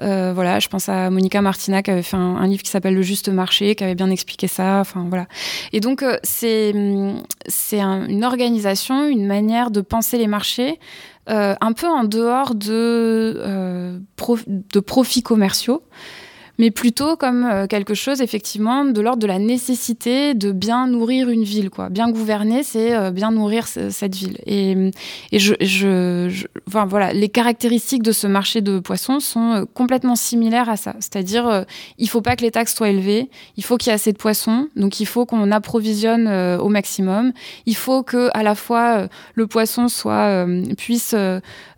[0.00, 3.02] euh, voilà, je pense à Monica Martina qui avait fait un, livre qui s'appelle Le
[3.02, 4.80] Juste Marché, qui avait bien expliqué ça.
[4.80, 5.26] Enfin voilà.
[5.72, 6.74] Et donc c'est
[7.46, 10.78] c'est une organisation, une manière de penser les marchés.
[11.26, 14.00] un peu en dehors de,
[14.48, 15.82] de profits commerciaux
[16.60, 21.30] mais plutôt comme euh, quelque chose effectivement de l'ordre de la nécessité de bien nourrir
[21.30, 21.70] une ville.
[21.70, 21.88] Quoi.
[21.88, 24.36] Bien gouverner, c'est euh, bien nourrir cette ville.
[24.44, 24.76] Et,
[25.32, 30.68] et je, je, voilà, les caractéristiques de ce marché de poissons sont euh, complètement similaires
[30.68, 30.96] à ça.
[31.00, 31.64] C'est-à-dire,
[31.96, 34.18] il faut pas que les taxes soient élevées, il faut qu'il y ait assez de
[34.18, 36.28] poissons, donc il faut qu'on approvisionne
[36.60, 37.32] au maximum.
[37.64, 40.46] Il faut que à la fois le poisson soit
[40.76, 41.14] puisse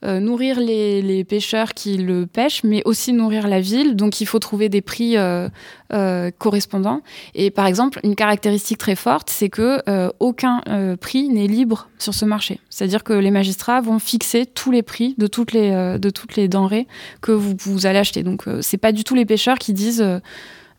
[0.03, 3.95] nourrir les, les pêcheurs qui le pêchent, mais aussi nourrir la ville.
[3.95, 5.48] Donc il faut trouver des prix euh,
[5.92, 7.02] euh, correspondants.
[7.37, 10.62] Et par exemple, une caractéristique très forte, c'est que euh, aucun
[11.00, 12.58] prix n'est libre sur ce marché.
[12.70, 16.88] C'est-à-dire que les magistrats vont fixer tous les prix de toutes les, denrées
[17.20, 18.24] que vous, allez acheter.
[18.24, 20.04] Donc, c'est pas du tout les pêcheurs qui disent,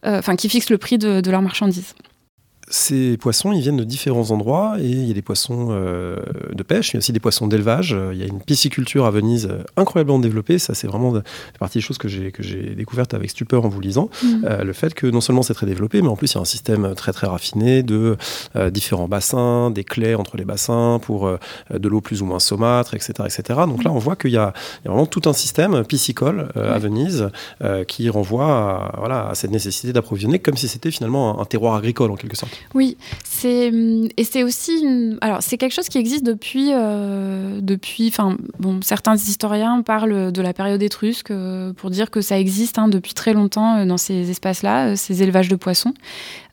[0.03, 1.95] enfin, qui fixent le prix de leurs marchandises.
[2.69, 6.17] Ces poissons, ils viennent de différents endroits et il y a des poissons euh,
[6.53, 7.95] de pêche, il y a aussi des poissons d'élevage.
[8.13, 10.59] Il y a une pisciculture à Venise euh, incroyablement développée.
[10.59, 11.13] Ça, c'est vraiment
[11.59, 14.09] partie des choses que j'ai que j'ai découvertes avec stupeur en vous lisant.
[14.23, 14.27] Mm.
[14.45, 16.41] Euh, le fait que non seulement c'est très développé, mais en plus il y a
[16.41, 18.17] un système très très raffiné de
[18.71, 21.29] différents bassins, des clés entre les bassins pour
[21.73, 23.59] de l'eau plus ou moins saumâtre, etc., etc.
[23.67, 24.53] Donc là, on voit qu'il y, a
[24.85, 27.29] vraiment tout un système piscicole à Venise
[27.87, 32.11] qui renvoie à, voilà, à cette nécessité d'approvisionner comme si c'était finalement un terroir agricole
[32.11, 32.52] en quelque sorte.
[32.73, 38.07] Oui, c'est hum, et c'est aussi alors c'est quelque chose qui existe depuis euh, depuis
[38.07, 42.79] enfin bon certains historiens parlent de la période étrusque euh, pour dire que ça existe
[42.79, 45.93] hein, depuis très longtemps euh, dans ces espaces-là, ces élevages de poissons.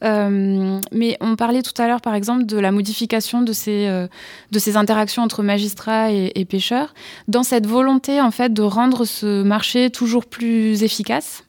[0.02, 4.06] mais on parlait tout à l'heure par exemple de la modification de ces
[4.50, 6.94] de ces interactions entre magistrats et, et pêcheurs
[7.28, 11.44] dans cette volonté en fait de rendre ce marché toujours plus efficace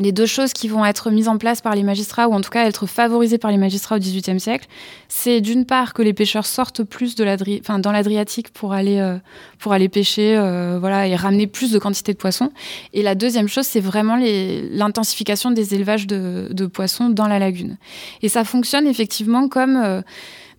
[0.00, 2.50] les deux choses qui vont être mises en place par les magistrats, ou en tout
[2.50, 4.66] cas être favorisées par les magistrats au XVIIIe siècle,
[5.08, 11.04] c'est d'une part que les pêcheurs sortent plus dans l'Adriatique pour aller, euh, pêcher euh,
[11.04, 12.52] et ramener plus de quantité de poissons.
[12.92, 17.76] Et la deuxième chose, c'est vraiment l'intensification des élevages de, de, poissons dans la lagune.
[18.22, 19.76] Et ça fonctionne effectivement comme...
[19.76, 20.02] Euh,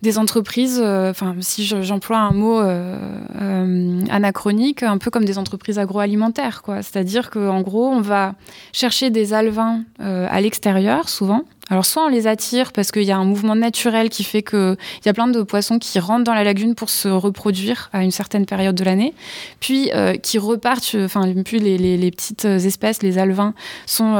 [0.02, 2.96] des entreprises, euh, enfin, si j'emploie un mot euh,
[3.40, 6.82] euh, anachronique, un peu comme des entreprises agroalimentaires, quoi.
[6.82, 8.34] C'est-à-dire qu'en gros, on va
[8.72, 11.44] chercher des alevins à l'extérieur, souvent.
[11.68, 14.76] Alors soit on les attire parce qu'il y a un mouvement naturel qui fait qu'il
[15.06, 18.10] y a plein de poissons qui rentrent dans la lagune pour se reproduire à une
[18.10, 19.14] certaine période de l'année,
[19.60, 19.90] puis
[20.22, 23.54] qui repartent, enfin puis les, petites espèces, les alevins,
[23.86, 24.16] sont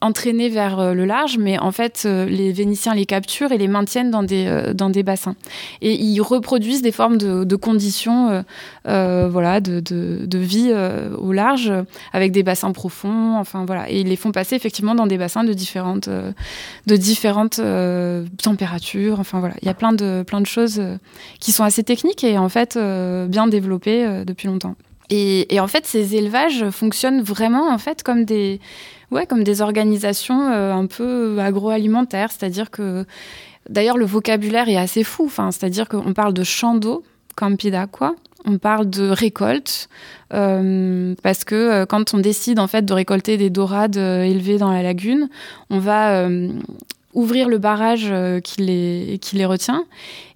[0.00, 3.68] entraînés vers euh, le large, mais en fait, euh, les Vénitiens les capturent et les
[3.68, 5.34] maintiennent dans des, euh, dans des bassins.
[5.82, 8.44] Et ils reproduisent des formes de, conditions
[8.84, 10.72] voilà, de, de, de vie
[11.18, 11.72] au large,
[12.12, 13.90] avec des bassins profonds, enfin voilà.
[13.90, 17.60] Et ils les font passer effectivement dans des bassins de différentes, de différentes
[18.42, 19.54] températures, enfin voilà.
[19.62, 20.80] Il y a plein de, plein de choses
[21.40, 22.78] qui sont assez techniques et en fait
[23.28, 24.76] bien développées depuis longtemps.
[25.10, 28.60] Et, et en fait, ces élevages fonctionnent vraiment en fait comme des
[29.10, 33.04] ouais, comme des organisations euh, un peu agroalimentaires, c'est-à-dire que
[33.68, 37.02] d'ailleurs le vocabulaire est assez fou, enfin, c'est-à-dire qu'on parle de champ d'eau,
[37.36, 39.88] campi d'acqua, on parle de récolte,
[40.32, 44.72] euh, parce que euh, quand on décide en fait de récolter des dorades élevées dans
[44.72, 45.28] la lagune,
[45.70, 46.28] on va
[47.14, 49.84] ouvrir le barrage qui les, qui les retient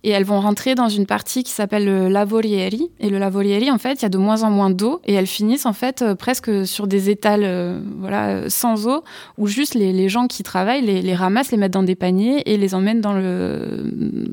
[0.05, 2.91] et elles vont rentrer dans une partie qui s'appelle le lavorieri.
[3.01, 5.27] Et le lavorieri, en fait, il y a de moins en moins d'eau et elles
[5.27, 9.03] finissent en fait euh, presque sur des étals euh, voilà, euh, sans eau
[9.39, 12.75] où juste les, gens qui travaillent les, ramassent, les mettent dans des paniers et les
[12.75, 13.03] emmènent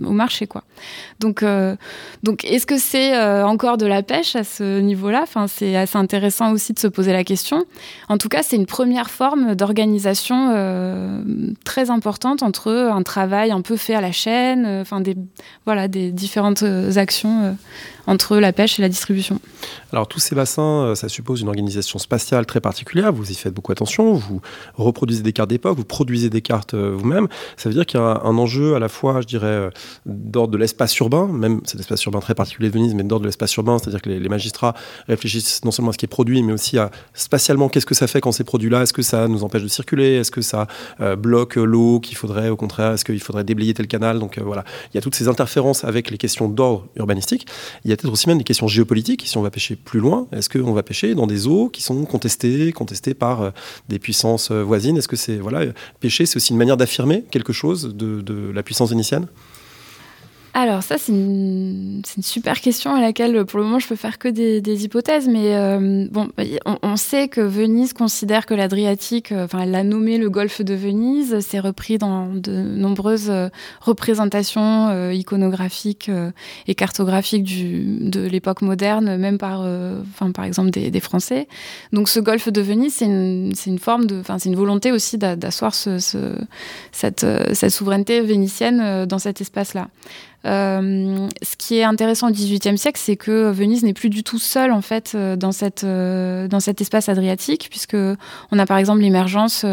[0.06, 0.46] au marché.
[0.46, 0.64] Quoi.
[1.22, 1.46] Donc,
[2.24, 5.22] donc est-ce que c'est encore de la pêche à ce niveau-là?
[5.24, 7.64] Enfin, C'est assez intéressant aussi de se poser la question.
[8.10, 11.24] En tout cas, c'est une première forme d'organisation
[11.64, 14.66] très importante entre un travail un peu fait à la chaîne,
[15.02, 15.16] des
[15.66, 17.52] voilà, des différentes euh, actions euh,
[18.08, 19.40] entre la pêche et la distribution.
[19.92, 23.54] Alors tous ces bassins, euh, ça suppose une organisation spatiale très particulière, vous y faites
[23.54, 24.42] beaucoup attention, vous
[24.76, 28.22] reproduisez des cartes d'époque, vous produisez des cartes vous-même, ça veut dire qu'il y a
[28.24, 29.70] un, enjeu à la fois, je dirais,
[30.06, 33.28] d'ordre de l'espace urbain, même cet espace urbain très particulier de Venise, mais d'ordre de
[33.28, 34.74] l'espace urbain, c'est-à-dire que les, magistrats
[35.08, 38.08] réfléchissent non seulement à ce qui est produit, mais aussi à spatialement qu'est-ce que ça
[38.08, 40.68] fait quand ces produits-là, est-ce que ça nous empêche de circuler, est-ce que ça
[41.18, 44.96] bloque l'eau qu'il faudrait, au contraire, est-ce qu'il faudrait déblayer tel canal, donc voilà, il
[44.96, 47.46] y a toutes ces interférences avec les questions d'ordre urbanistique,
[47.84, 49.24] il y a peut-être aussi même des questions géopolitiques.
[49.26, 52.06] Si on va pêcher plus loin, est-ce qu'on va pêcher dans des eaux qui sont
[52.06, 53.50] contestées, contestées par euh,
[53.90, 54.98] des puissances euh, voisines?
[54.98, 55.66] Est-ce que c'est voilà,
[56.00, 59.28] pêcher, c'est aussi une manière d'affirmer quelque chose de, de la puissance vénitienne?
[60.54, 64.28] Alors ça, c'est une, super question à laquelle, pour le moment, je peux faire que
[64.28, 65.28] des, hypothèses.
[65.30, 66.28] Mais euh, bon,
[66.66, 70.62] on, on, sait que Venise considère que l'Adriatique, euh, enfin, elle l'a nommé le golfe
[70.62, 71.40] de Venise.
[71.40, 73.48] C'est repris dans de nombreuses euh,
[73.80, 76.12] représentations iconographiques
[76.68, 81.48] et cartographiques de l'époque moderne, même par, enfin, par exemple, des, Français.
[81.94, 85.98] Donc, ce golfe de Venise, c'est une, forme enfin, c'est une volonté aussi d'asseoir ce,
[86.00, 86.36] ce,
[86.92, 89.88] cette, cette souveraineté vénitienne dans cet espace-là.
[90.46, 94.40] Euh, ce qui est intéressant au XVIIIe siècle, c'est que Venise n'est plus du tout
[94.40, 98.78] seule en fait euh, dans cette euh, dans cet espace adriatique, puisque on a par
[98.78, 99.66] exemple l'émergence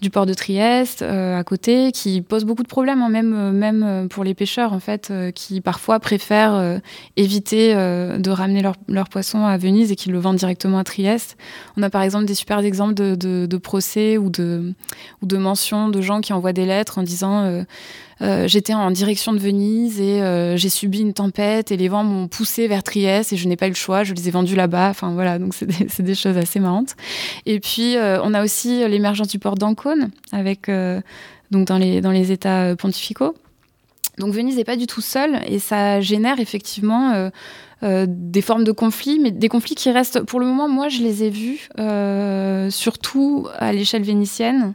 [0.00, 4.24] du port de Trieste à côté, qui pose beaucoup de problèmes, hein, même même pour
[4.24, 6.80] les pêcheurs en fait, qui parfois préfèrent
[7.16, 11.36] éviter de ramener leurs leur poissons à Venise et qui le vendent directement à Trieste.
[11.76, 14.74] On a par exemple des super exemples de, de, de procès ou de
[15.22, 17.64] ou de mentions de gens qui envoient des lettres en disant
[18.22, 22.04] euh, j'étais en direction de Venise et euh, j'ai subi une tempête et les vents
[22.04, 24.56] m'ont poussé vers Trieste et je n'ai pas eu le choix, je les ai vendus
[24.56, 24.90] là-bas.
[24.90, 26.96] Enfin voilà, donc c'est des, des, choses assez marrantes.
[27.46, 30.70] Et puis euh, on a aussi l'émergence du port d'Ancône avec
[31.50, 33.34] donc dans les dans les États pontificaux.
[34.20, 37.30] Donc Venise n'est pas du tout seule et ça génère effectivement euh,
[37.82, 41.02] euh, des formes de conflits, mais des conflits qui restent, pour le moment, moi je
[41.02, 44.74] les ai vus, euh, surtout à l'échelle vénitienne,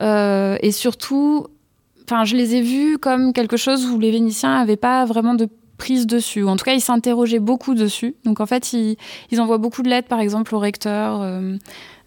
[0.00, 1.48] et surtout
[2.10, 5.48] enfin, je les ai vus comme quelque chose où les Vénitiens n'avaient pas vraiment de
[5.76, 6.44] prise dessus.
[6.44, 8.16] En tout cas, ils s'interrogeaient beaucoup dessus.
[8.24, 8.96] Donc, en fait, ils,
[9.30, 11.20] ils, envoient beaucoup de lettres, par exemple, au recteur.
[11.22, 11.56] Euh,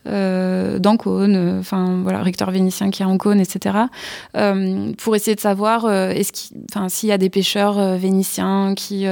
[0.07, 3.77] euh, d'Ancône, euh, enfin voilà, recteur vénitien qui est à Ancône, etc.
[4.35, 5.87] Euh, pour essayer de savoir
[6.87, 9.05] s'il y a des pêcheurs vénitiens qui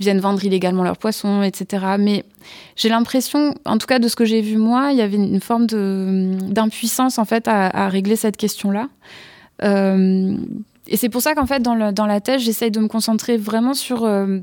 [0.00, 1.96] viennent vendre illégalement leurs poissons, etc.
[1.98, 2.24] Mais
[2.76, 5.40] j'ai l'impression, en tout cas de ce que j'ai vu moi, il y avait une
[5.40, 8.88] forme d'impuissance en fait à, régler cette question-là.
[9.62, 10.36] Euh,
[10.86, 14.04] et c'est pour ça qu'en fait, dans, la thèse, j'essaye de me concentrer vraiment sur
[14.04, 14.38] euh,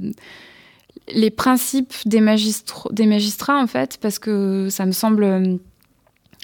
[1.13, 5.23] les principes des, magistrats, en fait, parce que ça me semble.
[5.23, 5.57] Euh,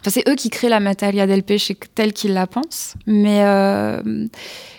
[0.02, 2.94] enfin, c'est eux qui créent la Matalia del Pêche telle qu'ils la pensent.
[3.08, 3.44] Mais,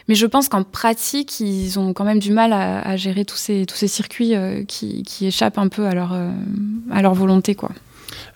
[0.09, 3.37] mais je pense qu'en pratique, ils ont quand même du mal à, à gérer tous
[3.37, 4.35] ces, tous ces circuits
[4.69, 6.17] qui, qui, échappent un peu à leur,
[6.93, 7.71] à leur volonté, quoi.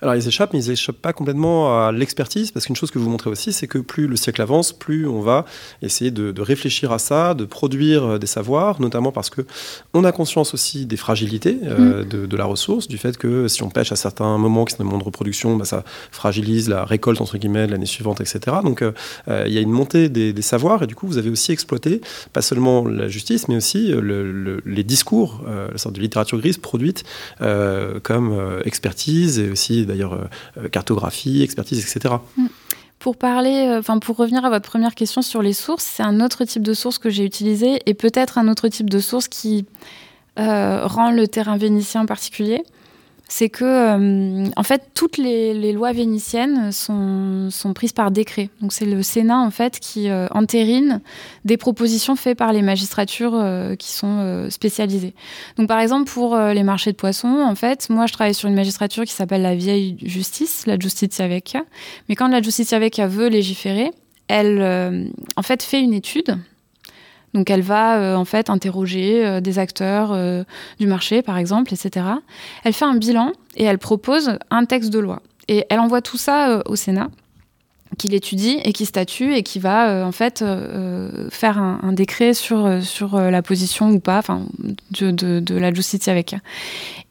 [0.01, 3.09] Alors ils échappent, mais ils échappent pas complètement à l'expertise, parce qu'une chose que vous
[3.09, 5.45] montrez aussi, c'est que plus le siècle avance, plus on va
[5.81, 9.41] essayer de, de, réfléchir à ça, de produire euh, des savoirs, notamment parce que
[9.93, 12.07] on a conscience aussi des fragilités euh, mmh.
[12.07, 14.83] de, de, la ressource, du fait que si on pêche à certains moments qui sont
[14.83, 18.57] des moments de reproduction, bah, ça fragilise la récolte entre guillemets l'année suivante, etc.
[18.63, 18.91] Donc euh,
[19.27, 21.51] euh, il y a une montée des, des, savoirs, et du coup vous avez aussi
[21.51, 22.01] exploité
[22.33, 26.39] pas seulement la justice, mais aussi le, le, les discours, euh, la sorte de littérature
[26.39, 27.03] grise produite
[28.03, 30.13] comme expertise et aussi d'ailleurs
[30.57, 32.15] euh, cartographie, expertise, etc.
[32.37, 32.47] Mm.
[32.99, 36.21] Pour parler, euh, enfin pour revenir à votre première question sur les sources, c'est un
[36.21, 39.65] autre type de source que j'ai utilisé et peut-être un autre type de source qui
[40.39, 42.63] euh, rend le terrain vénitien particulier
[43.35, 48.51] c'est que, euh, en fait, toutes les, lois vénitiennes sont, prises par décret.
[48.61, 51.01] Donc, c'est le Sénat, en fait, qui euh, entérine
[51.43, 55.15] des propositions faites par les magistratures euh, qui sont spécialisées.
[55.57, 58.55] Donc, par exemple, pour les marchés de poissons, en fait, moi, je travaille sur une
[58.55, 61.63] magistrature qui s'appelle la vieille justice, la Giustizia Vecchia.
[62.09, 63.89] Mais quand la Giustizia Vecchia veut légiférer,
[64.27, 66.37] elle, en fait, fait une étude
[67.33, 70.43] donc elle va euh, en fait interroger euh, des acteurs euh,
[70.79, 72.05] du marché, par exemple, etc.
[72.63, 75.21] Elle fait un bilan et elle propose un texte de loi.
[75.47, 77.09] Et elle envoie tout ça au Sénat.
[77.97, 80.43] qu'il étudie et qui statue et qui va en fait
[81.31, 84.21] faire un, décret sur, sur la position ou pas
[84.91, 86.33] de, la justice avec.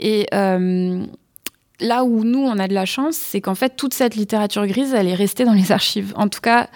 [0.01, 4.67] Et là où nous, on a de la chance, c'est qu'en fait, toute cette littérature
[4.67, 6.15] grise, elle est restée dans les archives.
[6.17, 6.69] En tout cas,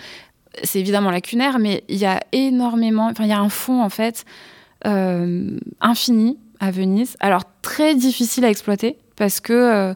[0.62, 3.91] c'est évidemment lacunaire, mais il y a énormément, enfin, il y a un fond, en
[3.91, 4.24] fait,
[5.81, 7.16] infini à Venise.
[7.20, 9.95] Alors, très difficile à exploiter parce que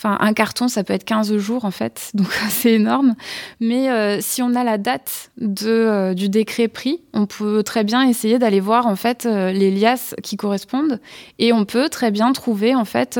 [0.00, 3.16] Enfin, un carton, ça peut être 15 jours en fait, donc c'est énorme.
[3.58, 5.32] Mais euh, si on a la date
[5.64, 9.72] euh, du décret pris, on peut très bien essayer d'aller voir en fait euh, les
[9.72, 11.00] liasses qui correspondent,
[11.40, 13.18] et on peut très bien trouver en fait,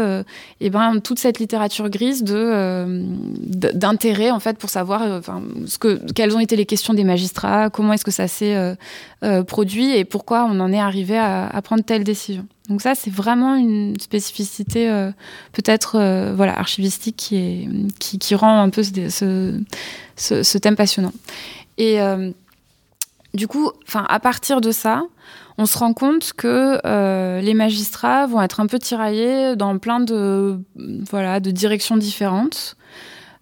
[0.61, 6.37] eh ben toute cette littérature grise d'intérêt en fait pour savoir, enfin, ce que quelles
[6.37, 8.77] ont été les questions des magistrats, comment est-ce que ça s'est
[9.49, 12.47] produit et pourquoi on en est arrivé à, à prendre telle décision.
[12.69, 14.89] Donc ça, c'est vraiment une spécificité
[15.53, 21.13] peut-être voilà archivistique qui qui, rend un peu ce, thème passionnant.
[21.79, 22.31] Et euh,
[23.33, 25.03] du coup, à partir de ça,
[25.57, 26.79] on se rend compte que
[27.41, 30.61] les magistrats vont être un peu tiraillés dans plein de
[31.11, 32.77] voilà de directions différentes.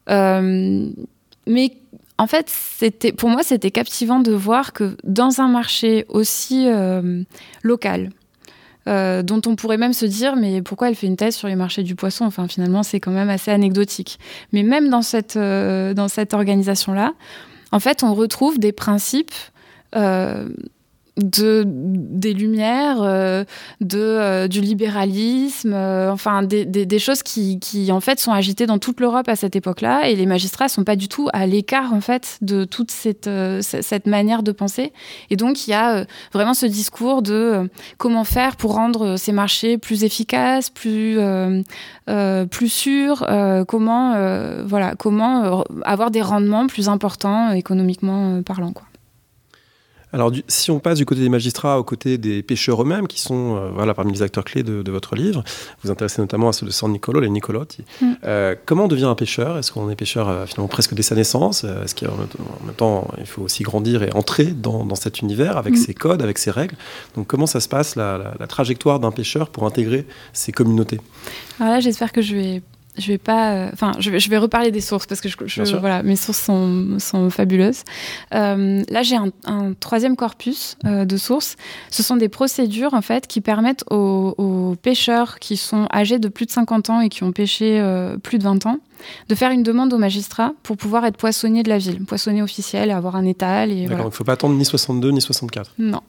[0.09, 1.72] mais
[2.18, 6.68] en fait, c'était pour moi c'était captivant de voir que dans un marché aussi
[7.62, 8.11] local,
[8.89, 11.57] euh, dont on pourrait même se dire mais pourquoi elle fait une thèse sur les
[11.57, 12.24] marchés du poisson?
[12.24, 14.18] Enfin finalement c'est quand même assez anecdotique.
[14.53, 17.14] Mais même dans cette, euh, dans cette organisation-là,
[17.72, 19.34] en fait on retrouve des principes
[19.95, 20.49] euh,
[21.17, 23.45] de des lumières, euh,
[23.81, 28.33] de euh, du libéralisme, euh, enfin des, des, des, choses qui, qui en fait sont
[28.33, 31.47] agitées dans toute l'Europe à cette époque-là, et les magistrats sont pas du tout à
[31.47, 33.31] l'écart en fait de toute cette
[33.62, 34.93] cette manière de penser.
[35.31, 39.79] Et donc il y a vraiment ce discours de comment faire pour rendre ces marchés
[39.79, 41.19] plus efficaces, plus
[42.51, 43.27] plus sûrs,
[43.67, 44.14] comment
[44.64, 48.87] voilà comment avoir des rendements plus importants économiquement parlant quoi.
[50.17, 53.55] Alors, si on passe du côté des magistrats au côté des pêcheurs eux-mêmes, qui sont
[53.55, 56.64] euh, voilà, parmi les acteurs clés de, votre livre, vous vous intéressez notamment à ceux
[56.64, 57.85] de San Nicolo, les Nicolotti.
[58.01, 58.12] Mm.
[58.25, 59.59] Euh, comment on devient un pêcheur?
[59.59, 61.64] Est-ce qu'on est pêcheur euh, finalement presque dès sa naissance?
[61.64, 65.77] Est-ce qu'en même temps, il faut aussi grandir et entrer dans, cet univers avec mm.
[65.77, 66.77] ses codes, avec ses règles?
[67.14, 71.01] Donc, comment ça se passe, la, la trajectoire d'un pêcheur pour intégrer ces communautés?
[71.61, 72.62] Alors là, j'espère que je vais
[72.99, 75.77] je vais pas, euh, enfin, je, vais, je vais reparler des sources parce que je,
[75.77, 77.83] voilà, mes sources sont, sont fabuleuses.
[78.35, 81.57] Euh, là, j'ai un, un, troisième corpus euh, de sources.
[81.91, 86.29] Ce sont des procédures en fait qui permettent aux, aux, pêcheurs qui sont âgés de
[86.29, 88.79] plus de 50 ans et qui ont pêché euh, plus de 20 ans
[89.29, 92.91] de faire une demande au magistrat pour pouvoir être poissonnier de la ville, poissonnier officiel
[92.91, 93.69] et avoir un étal.
[93.69, 95.73] D'accord, il ne faut pas attendre ni 62 ni 64.
[95.79, 96.01] Non,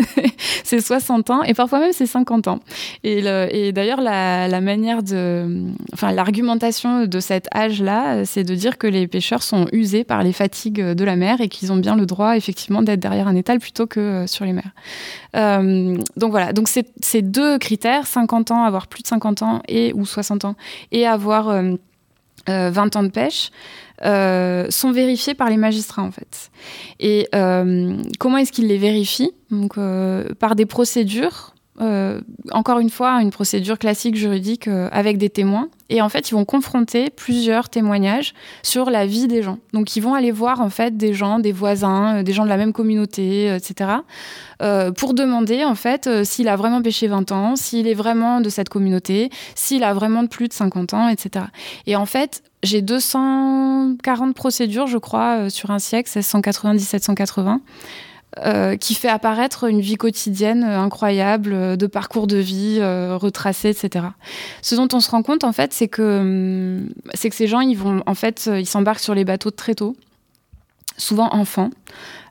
[0.64, 2.60] c'est 60 ans et parfois même c'est 50 ans.
[3.04, 5.64] Et, et d'ailleurs, la, la, manière de.
[5.92, 10.32] Enfin, l'argumentation de cet âge-là, c'est de dire que les pêcheurs sont usés par les
[10.32, 13.58] fatigues de la mer et qu'ils ont bien le droit, effectivement, d'être derrière un étal
[13.58, 14.70] plutôt que euh, sur les mers.
[15.36, 19.92] Euh, donc voilà, donc ces deux critères, 50 ans, avoir plus de 50 ans et
[19.94, 20.56] ou 60 ans,
[20.90, 21.48] et avoir.
[21.48, 21.74] Euh,
[22.46, 22.52] 20
[22.96, 23.50] euh, ans de pêche,
[24.04, 26.50] euh, sont vérifiés par les magistrats en fait.
[26.98, 29.32] Et euh, comment est-ce qu'ils les vérifient?
[29.50, 29.76] Donc
[30.38, 31.51] par des procédures
[31.82, 32.20] euh,
[32.52, 35.68] encore une fois, une procédure classique juridique euh, avec des témoins.
[35.88, 39.58] Et en fait, ils vont confronter plusieurs témoignages sur la vie des gens.
[39.72, 42.48] Donc, ils vont aller voir en fait des gens, des voisins, euh, des gens de
[42.48, 43.90] la même communauté, etc.,
[44.96, 48.68] pour demander en fait s'il a vraiment pêché 20 ans, s'il est vraiment de cette
[48.68, 51.46] communauté, s'il a vraiment plus de 50 ans, etc.
[51.88, 57.60] Et en fait, j'ai 240 procédures, je crois, sur un siècle, 1690, 1780.
[58.38, 63.68] Euh, qui fait apparaître une vie quotidienne euh, incroyable, euh, de parcours de vie retracés,
[63.68, 64.06] etc.
[64.62, 67.60] Ce dont on se rend compte, en fait, c'est que, hum, c'est que ces gens,
[67.60, 69.96] ils vont, en fait, ils s'embarquent sur les bateaux très tôt,
[70.96, 71.68] souvent enfants.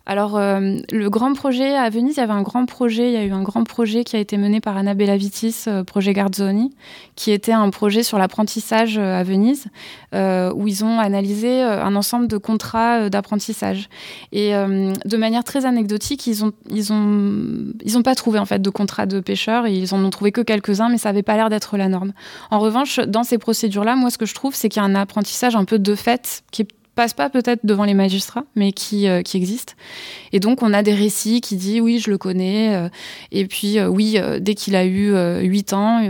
[0.06, 3.18] Alors, euh, le grand projet à Venise, il y avait un grand projet, il y
[3.18, 6.72] a eu un grand projet qui a été mené par Annabella Vitis, euh, projet Garzoni,
[7.16, 9.68] qui était un projet sur l'apprentissage euh, à Venise,
[10.14, 13.90] où ils ont analysé un ensemble de contrats d'apprentissage.
[14.32, 19.06] Et de manière très anecdotique, ils ont, ils ont, pas trouvé en fait de contrat
[19.06, 21.88] de pêcheurs, ils en ont trouvé que quelques-uns, mais ça n'avait pas l'air d'être la
[21.88, 22.12] norme.
[22.50, 24.96] En revanche, dans ces procédures-là, moi, ce que je trouve, c'est qu'il y a un
[24.96, 29.08] apprentissage un peu de fait qui est passe pas peut-être devant les magistrats, mais qui,
[29.08, 29.76] euh, qui existe.
[30.34, 32.76] Et donc, on a des récits qui disent oui, je le connais.
[32.76, 32.90] Euh,
[33.32, 36.02] et puis, euh, oui, dès qu'il a eu 8 ans,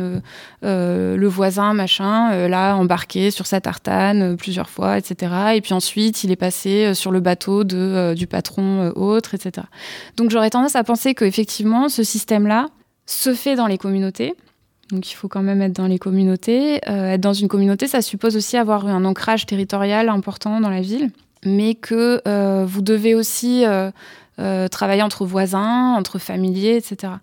[0.61, 5.33] le voisin, machin, l'a embarqué sur sa tartane plusieurs fois, etc.
[5.55, 9.67] Et puis ensuite, il est passé sur le bateau de, du patron autre, etc.
[10.17, 12.69] Donc, j'aurais tendance à penser qu'effectivement, ce système-là
[13.05, 14.35] se fait dans les communautés
[14.91, 16.81] donc il faut quand même être dans les communautés.
[16.89, 20.81] Euh, être dans une communauté, ça suppose aussi avoir un ancrage territorial important dans la
[20.81, 21.11] ville.
[21.43, 22.21] mais que
[22.65, 23.63] vous devez aussi
[24.37, 27.13] travailler entre voisins, entre familiers, etc.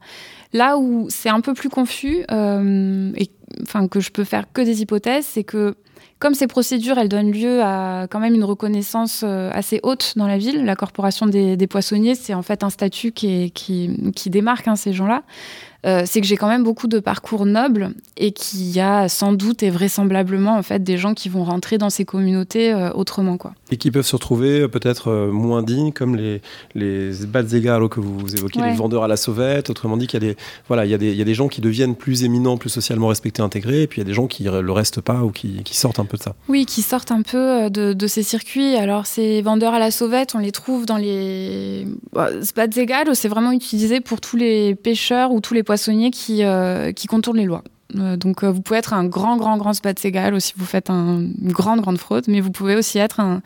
[0.52, 3.30] Là où c'est un peu plus confus, et
[3.62, 5.76] enfin que je peux faire que des hypothèses, c'est que
[6.18, 10.26] comme ces procédures, elles donnent lieu à quand même une reconnaissance euh, assez haute dans
[10.26, 14.74] la ville, la corporation des, poissonniers, c'est en fait un statut qui, qui, démarque hein,
[14.74, 15.22] ces gens-là.
[15.86, 19.32] Euh, c'est que j'ai quand même beaucoup de parcours nobles et qu'il y a sans
[19.32, 23.36] doute et vraisemblablement en fait des gens qui vont rentrer dans ces communautés euh, autrement
[23.36, 23.54] quoi.
[23.70, 26.40] Et qui peuvent se retrouver euh, peut-être moins dignes comme les
[26.74, 29.70] les égales que vous évoquez, les vendeurs à la sauvette.
[29.70, 31.34] Autrement dit, qu'il y a des voilà, il y a des il y a des
[31.34, 34.14] gens qui deviennent plus éminents, plus socialement respectés, intégrés, et puis il y a des
[34.14, 36.34] gens qui le restent pas ou qui, qui sortent un peu de ça.
[36.48, 38.76] Oui, qui sortent un peu de, de, ces circuits.
[38.76, 41.86] Alors ces vendeurs à la sauvette, on les trouve dans les
[42.76, 47.06] égales, c'est vraiment utilisé pour tous les pêcheurs ou tous les poissonniers qui, euh, qui
[47.06, 47.62] contournent les lois.
[47.96, 51.32] Euh, donc euh, vous pouvez être un grand, grand, grand Spatsegal si vous faites une
[51.52, 53.40] grande, grande fraude, mais vous pouvez aussi être un,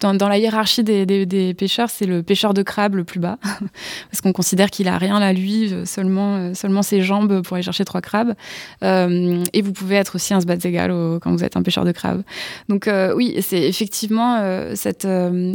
[0.00, 3.38] dans, la hiérarchie des, pêcheurs, c'est le pêcheur de crabe le plus bas,
[4.10, 7.84] parce qu'on considère qu'il a rien là lui, seulement, seulement ses jambes pour aller chercher
[7.84, 8.34] trois crabes.
[8.82, 10.90] et vous pouvez être aussi un Spatsegal
[11.20, 12.22] quand vous êtes un pêcheur de crabe.
[12.68, 14.40] Donc oui, c'est effectivement
[14.74, 15.06] cette,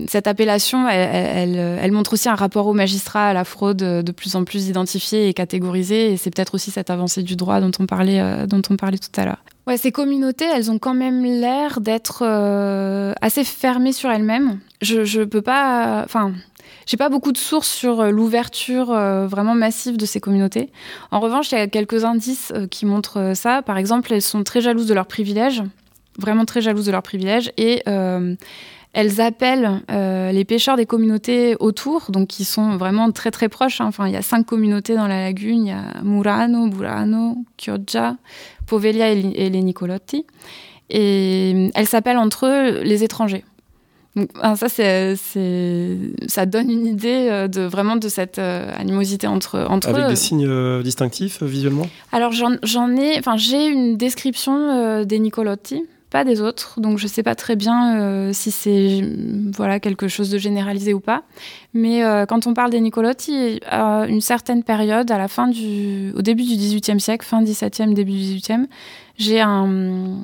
[0.07, 4.43] cette appellation, elle, montre aussi un rapport au magistrat, à la fraude de plus en
[4.43, 8.19] plus identifié et catégorisé, et c'est peut-être aussi cette avancée du droit dont on parlait
[8.19, 9.43] euh, dont on parlait tout à l'heure.
[9.65, 14.59] Ouais, ces communautés, elles ont quand même l'air d'être euh, assez fermées sur elles-mêmes.
[14.81, 16.33] Je, je peux pas, enfin,
[16.85, 20.69] j'ai pas beaucoup de sources sur euh, l'ouverture vraiment massive de ces communautés.
[21.11, 23.61] En revanche, il y a quelques indices qui montrent ça.
[23.61, 25.63] Par exemple, elles sont très jalouses de leurs privilèges,
[26.17, 27.83] vraiment très jalouses de leurs privilèges, et
[28.93, 33.81] elles appellent euh, les pêcheurs des communautés autour, donc qui sont vraiment très très proches.
[33.81, 33.85] Hein.
[33.87, 35.65] Enfin, il y a cinq communautés dans la lagune.
[35.65, 38.17] Il y a Murano, Burano, Chioggia,
[38.67, 40.25] Povelia et, les Nicolotti.
[40.91, 43.43] Et elles s'appellent entre eux les étrangers.
[44.15, 45.15] Donc, ça, c'est,
[46.27, 50.15] ça donne une idée euh, de vraiment de cette euh, animosité entre, entre Avec des
[50.15, 51.87] signes distinctifs visuellement?
[52.11, 55.83] Alors j'en, ai, enfin j'ai une description des Nicolotti
[56.13, 59.01] pas des autres, donc je sais pas très bien euh, si c'est
[59.51, 61.23] voilà quelque chose de généralisé ou pas.
[61.73, 66.13] Mais euh, quand on parle des Nicolotti, à une certaine période, à la fin du,
[66.15, 68.67] au début du XVIIIe siècle, fin XVIIe, début XVIIIe,
[69.17, 70.19] j'ai un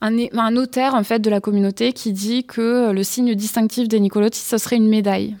[0.00, 4.00] un, un, notaire en fait de la communauté qui dit que le signe distinctif des
[4.00, 5.36] Nicolotti, ce serait une médaille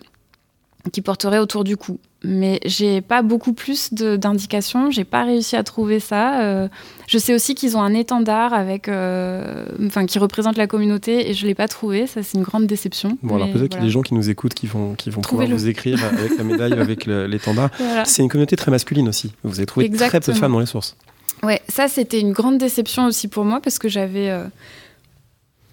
[0.92, 4.90] qui porterait autour du cou mais j'ai pas beaucoup plus d'indications.
[4.90, 6.40] J'ai pas réussi à trouver ça.
[6.40, 6.68] Euh,
[7.06, 11.34] je sais aussi qu'ils ont un étendard avec, euh, enfin, qui représente la communauté, et
[11.34, 12.06] je l'ai pas trouvé.
[12.06, 13.16] Ça, c'est une grande déception.
[13.22, 15.20] Bon, alors peut-être qu'il y a des gens qui nous écoutent qui vont, qui vont
[15.20, 17.70] pouvoir vous écrire avec la médaille, avec l'étendard.
[18.04, 19.32] C'est une communauté très masculine aussi.
[19.44, 20.96] Vous avez trouvé très peu de femmes dans les sources.
[21.44, 24.44] Ouais, ça c'était une grande déception aussi pour moi parce que j'avais euh,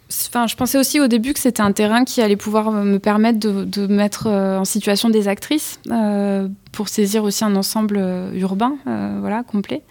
[0.10, 3.40] Enfin, je pensais aussi au début que c'était un terrain qui allait pouvoir me permettre
[3.40, 8.76] de, mettre euh, en situation des actrices euh, pour saisir aussi un ensemble euh, urbain,
[8.86, 9.82] voilà, complet.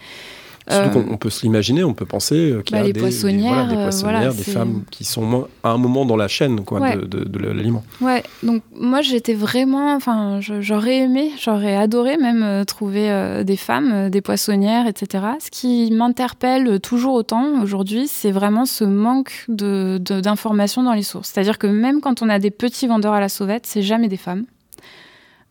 [0.70, 3.74] Euh, on peut se l'imaginer, on peut penser qu'il y a bah, des, poissonnières, des,
[3.74, 7.84] poissonnières, des femmes qui sont à un moment dans la chaîne quoi, de, l'aliment.
[8.00, 13.58] Ouais, donc moi j'étais vraiment, enfin j'aurais aimé, j'aurais adoré même euh, trouver euh, des
[13.58, 15.24] femmes, des poissonnières, etc.
[15.38, 21.30] Ce qui m'interpelle toujours autant aujourd'hui, c'est vraiment ce manque d'informations dans les sources.
[21.32, 24.16] C'est-à-dire que même quand on a des petits vendeurs à la sauvette, c'est jamais des
[24.16, 24.44] femmes.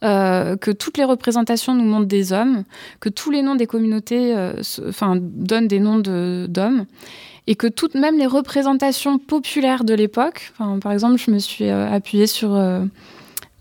[0.03, 2.63] Euh, que toutes les représentations nous montrent des hommes,
[2.99, 4.53] que tous les noms des communautés euh,
[5.21, 6.85] donnent des noms d'hommes,
[7.47, 11.89] et que toutes, même les représentations populaires de l'époque, par exemple, je me suis euh,
[11.89, 12.51] appuyée sur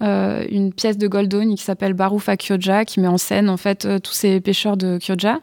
[0.02, 4.12] une pièce de Goldoni qui s'appelle Barufa Kyoja, qui met en scène en fait tous
[4.12, 5.38] ces pêcheurs de Kyoja.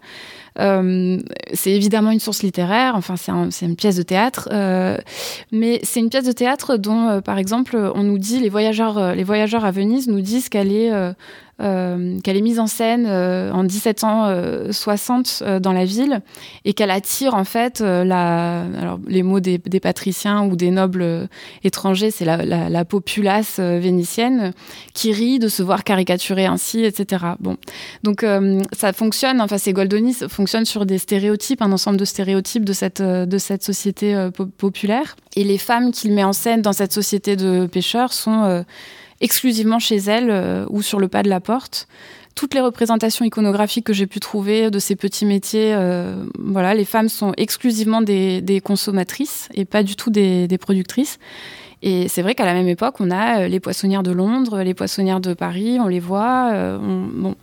[0.59, 1.19] Euh,
[1.53, 4.97] c'est évidemment une source littéraire, enfin c'est une pièce de théâtre, euh,
[5.51, 9.15] mais c'est une pièce de théâtre dont, euh, par exemple, on nous dit les voyageurs,
[9.15, 10.91] les voyageurs à Venise nous disent qu'elle est
[11.61, 16.21] euh, qu'elle est mise en scène euh, en 1760 euh, dans la ville
[16.63, 21.27] et qu'elle attire en fait la, alors, les mots des, patriciens ou des nobles
[21.65, 24.53] étrangers, c'est la, la, la, populace vénitienne
[24.93, 27.25] qui rit de se voir caricaturer ainsi, etc.
[27.39, 27.57] Bon,
[28.03, 28.25] donc
[28.71, 29.41] ça fonctionne.
[29.41, 35.15] Enfin, ces Goldoni fonctionnent sur des stéréotypes, un ensemble de stéréotypes de cette société populaire.
[35.35, 38.63] Et les femmes qu'il met en scène dans cette société de pêcheurs sont
[39.21, 41.87] exclusivement chez elle euh, ou sur le pas de la porte.
[42.35, 46.85] Toutes les représentations iconographiques que j'ai pu trouver de ces petits métiers, euh, voilà, les
[46.85, 51.19] femmes sont exclusivement des, consommatrices et pas du tout des, productrices.
[51.81, 54.73] Et c'est vrai qu'à la même époque, on a euh, les poissonnières de Londres, les
[54.73, 56.77] poissonnières de Paris, on les voit.
[56.79, 57.35] bon.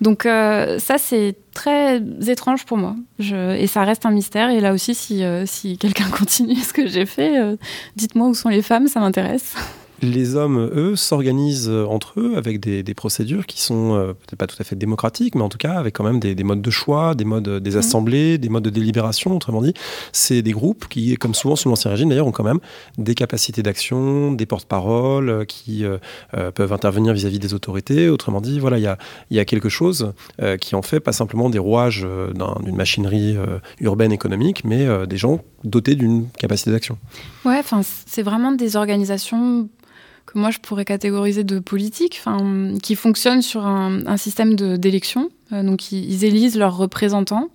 [0.00, 2.96] Donc ça, c'est très étrange pour moi.
[3.20, 4.50] Et ça reste un mystère.
[4.50, 7.56] Et là aussi, si, si quelqu'un continue ce que j'ai fait,
[7.94, 9.54] dites-moi où sont les femmes, ça m'intéresse.
[10.02, 14.64] Les hommes, eux, s'organisent entre eux avec des, procédures qui sont peut-être pas tout à
[14.64, 17.48] fait démocratiques, mais en tout cas avec quand même des, modes de choix, des modes
[17.62, 17.78] des mmh.
[17.78, 19.34] assemblées, des modes de délibération.
[19.36, 19.74] Autrement dit,
[20.12, 22.60] c'est des groupes qui, comme souvent sous l'Ancien Régime d'ailleurs, ont quand même
[22.98, 25.84] des capacités d'action, des porte-paroles qui
[26.54, 28.08] peuvent intervenir vis-à-vis des autorités.
[28.08, 28.98] Autrement dit, voilà, il y a,
[29.30, 30.12] y a, quelque chose
[30.60, 32.06] qui en fait pas simplement des rouages
[32.64, 33.36] d'une machinerie
[33.80, 36.98] urbaine économique, mais des gens dotés d'une capacité d'action.
[37.44, 39.68] Ouais, enfin, c'est vraiment des organisations
[40.26, 42.22] que moi je pourrais catégoriser de politiques,
[42.82, 45.30] qui fonctionnent sur un, système d'élection.
[45.52, 47.48] Euh, donc ils, élisent leurs représentants.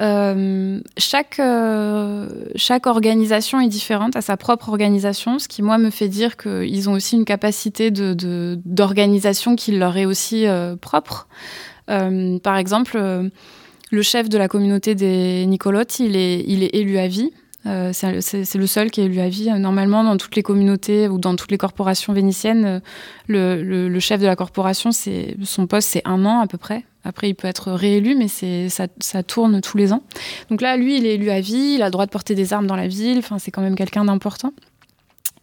[0.00, 5.90] Euh, chaque, euh, chaque organisation est différente, à sa propre organisation, ce qui moi me
[5.90, 10.46] fait dire qu'ils ont aussi une capacité d'organisation qui leur est aussi
[10.80, 11.28] propre.
[11.86, 13.30] par exemple,
[13.90, 17.30] le chef de la communauté des Nicolotes, il est élu à vie.
[17.66, 19.50] Euh, c'est le seul qui est élu à vie.
[19.58, 22.80] Normalement, dans toutes les communautés ou dans toutes les corporations vénitiennes,
[23.28, 26.84] le, le, chef de la corporation, son poste, c'est un an à peu près.
[27.04, 30.02] Après, il peut être réélu, mais ça, tourne tous les ans.
[30.50, 32.52] Donc là, lui, il est élu à vie, il a le droit de porter des
[32.52, 34.52] armes dans la ville, enfin, c'est quand même quelqu'un d'important.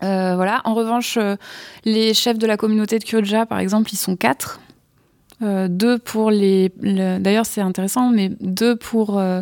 [0.01, 0.61] Euh, voilà.
[0.63, 1.36] En revanche, euh,
[1.84, 4.61] les chefs de la communauté de Kyoja, par exemple, ils sont quatre.
[5.41, 6.72] Euh, deux pour les.
[6.80, 9.41] D'ailleurs, c'est intéressant, mais deux pour euh,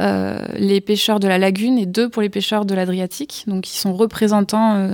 [0.00, 3.44] les pêcheurs de la lagune et deux pour les pêcheurs de l'Adriatique.
[3.46, 4.88] Donc, ils sont représentants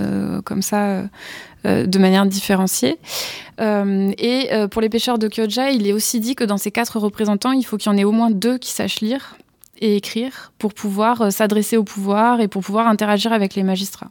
[0.45, 1.03] comme ça
[1.65, 2.99] de manière différenciée.
[3.59, 7.53] et pour les pêcheurs de Kyoja, il est aussi dit que dans ces quatre représentants,
[7.53, 9.37] il faut qu'il y en ait au moins deux qui sachent lire
[9.79, 14.11] et écrire pour pouvoir s'adresser au pouvoir et pour pouvoir interagir avec les magistrats.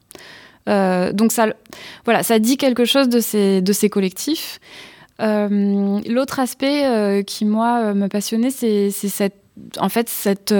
[0.67, 1.47] donc ça,
[2.05, 4.59] voilà, ça dit quelque chose de ces, de ces collectifs.
[5.21, 9.35] Euh, l'autre aspect euh, qui, moi, euh, me passionnait, c'est cette,
[9.77, 10.53] en fait, cette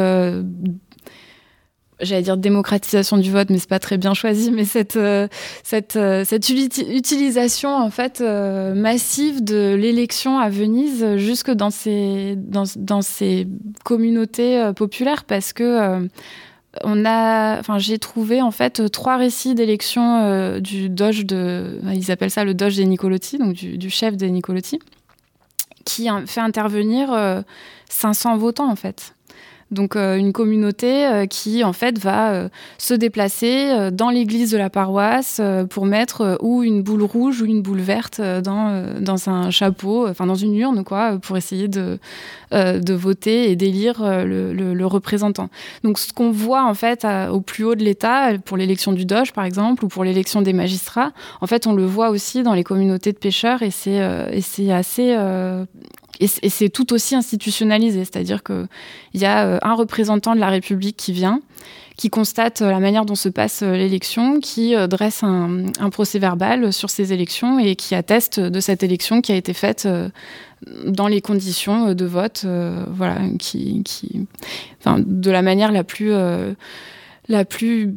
[2.01, 4.99] j'allais dire démocratisation du vote, mais c'est pas très bien choisi, mais cette,
[5.63, 5.93] cette,
[6.25, 13.47] cette utilisation en fait massive de l'élection à Venise jusque dans ces, dans, dans ces
[13.85, 16.09] communautés populaires, parce que
[16.83, 22.11] on a, enfin, j'ai trouvé en fait trois récits d'élection euh, du doge de, ils
[22.11, 24.79] appellent ça le doge des Nicolotti, donc du, chef des Nicolotti,
[25.85, 27.43] qui fait intervenir
[27.89, 29.14] 500 euh, votants en fait.
[29.71, 34.57] Donc euh, une communauté euh, qui en fait va euh, se déplacer dans l'église de
[34.57, 39.49] la paroisse pour mettre ou une boule rouge ou une boule verte dans, dans un
[39.49, 41.97] chapeau, enfin dans une urne quoi, pour essayer de,
[42.51, 45.49] de voter et d'élire le, le, représentant.
[45.83, 49.33] Donc ce qu'on voit en fait au plus haut de l'État, pour l'élection du Doge
[49.33, 51.11] par exemple, ou pour l'élection des magistrats,
[51.41, 55.15] en fait on le voit aussi dans les communautés de pêcheurs et c'est assez
[56.19, 58.67] et c'est tout aussi institutionnalisé, c'est-à-dire qu'il
[59.13, 61.41] y a euh, un représentant de la République qui vient,
[61.97, 66.71] qui constate euh, la manière dont se passe euh, l'élection, qui dresse un, procès verbal
[66.73, 69.87] sur ces élections et qui atteste de cette élection qui a été faite
[70.85, 72.45] dans les conditions de vote,
[72.89, 73.83] voilà, qui,
[74.85, 76.11] de la manière la plus
[77.27, 77.93] la plus,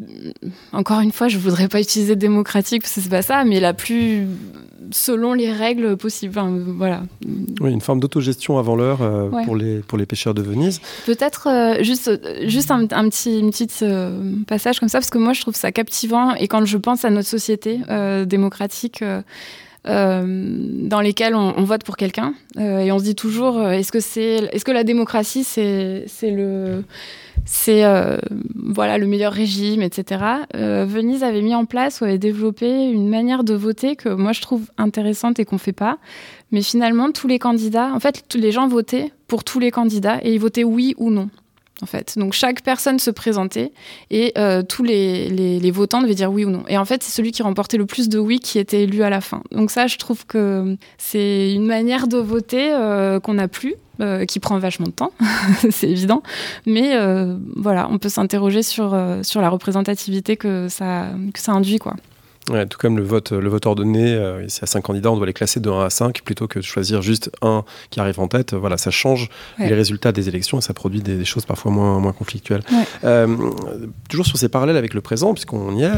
[0.72, 3.74] encore une fois, je voudrais pas utiliser démocratique parce que c'est pas ça, mais la
[3.74, 4.26] plus
[4.90, 6.38] selon les règles possibles.
[6.76, 7.02] voilà.
[7.60, 10.80] Oui, une forme d'autogestion avant l'heure euh, pour, les, pour les pêcheurs de Venise.
[11.06, 12.10] Peut-être euh, juste,
[12.46, 15.72] juste un, petit, une petite euh, passage comme ça, parce que moi je trouve ça
[15.72, 17.80] captivant et quand je pense à notre société
[18.26, 19.04] démocratique.
[19.84, 24.64] dans lesquelles on, vote pour quelqu'un et on se dit toujours est-ce que c'est est-ce
[24.64, 26.84] que la démocratie c'est c'est le
[27.44, 28.18] c'est euh,
[28.54, 30.24] voilà le meilleur régime, etc.
[30.54, 34.32] Euh, Venise avait mis en place ou avait développé une manière de voter que moi
[34.32, 35.98] je trouve intéressante et qu'on fait pas.
[36.50, 40.18] Mais finalement, tous les candidats, en fait, tous les gens votaient pour tous les candidats
[40.22, 41.28] et ils votaient oui ou non.
[41.82, 42.18] En fait.
[42.18, 43.72] Donc chaque personne se présentait
[44.10, 46.64] et euh, tous les, les, votants devaient dire oui ou non.
[46.68, 49.10] Et en fait, c'est celui qui remportait le plus de oui qui était élu à
[49.10, 49.42] la fin.
[49.52, 52.74] Donc ça, je trouve que c'est une manière de voter
[53.22, 55.10] qu'on n'a plus euh, qui prend vachement de temps,
[55.70, 56.22] c'est évident.
[56.66, 61.50] Mais euh, voilà, on peut s'interroger sur, euh, sur la représentativité que ça, que ça
[61.50, 61.78] induit.
[61.78, 61.96] Quoi
[62.68, 65.32] tout comme le vote, le vote ordonné, euh, c'est à 5 candidats, on doit les
[65.32, 68.54] classer de 1 à 5 plutôt que de choisir juste un qui arrive en tête.
[68.54, 69.28] Voilà, ça change
[69.58, 72.62] les résultats des élections et ça produit des, choses parfois moins, moins conflictuelles.
[73.04, 73.36] Euh,
[74.08, 75.90] toujours sur ces parallèles avec le présent, puisqu'on y est,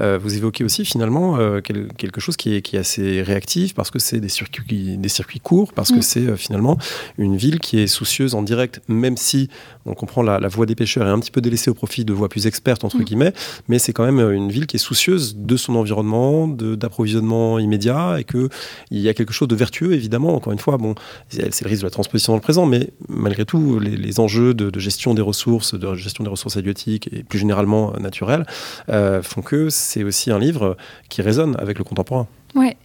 [0.00, 3.98] euh, vous évoquez aussi finalement quelque chose qui est, qui est assez réactif parce que
[3.98, 6.02] c'est des circuits, des circuits courts, parce que mm.
[6.02, 6.78] c'est finalement
[7.18, 9.48] une ville qui est soucieuse en direct, même si
[9.86, 12.12] on comprend la, la voie des pêcheurs est un petit peu délaissée au profit de
[12.12, 13.04] voies plus expertes, entre mm.
[13.04, 13.32] guillemets,
[13.68, 18.24] mais c'est quand même une ville qui est soucieuse de son environnement d'approvisionnement immédiat, et
[18.24, 18.48] qu'il
[18.90, 20.34] y a quelque chose de vertueux, évidemment.
[20.34, 20.94] Encore une fois, bon,
[21.28, 24.78] c'est le risque de la transposition dans le présent, mais malgré tout, les, enjeux de,
[24.78, 28.46] gestion des ressources, de gestion des ressources halieutiques et plus généralement naturelles,
[28.88, 30.76] euh, font que c'est aussi un livre
[31.08, 32.26] qui résonne avec le contemporain.
[32.54, 32.76] Ouais,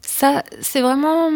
[0.00, 1.30] ça, c'est vraiment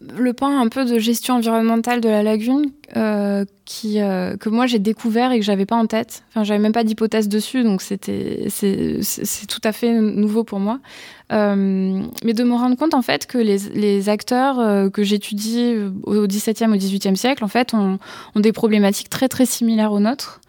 [0.00, 4.66] le point un peu de gestion environnementale de la lagune euh, qui, euh, que moi
[4.66, 6.22] j'ai découvert et que j'avais pas en tête.
[6.30, 10.80] Enfin, j'avais même pas d'hypothèse dessus, donc c'était c'est tout à fait nouveau pour moi.
[11.30, 15.74] Euh, mais de me rendre compte en fait que les, les acteurs que j'étudie
[16.04, 17.98] au XVIIe au XVIIIe siècle en fait ont,
[18.34, 20.40] ont, des problématiques très très similaires aux nôtres.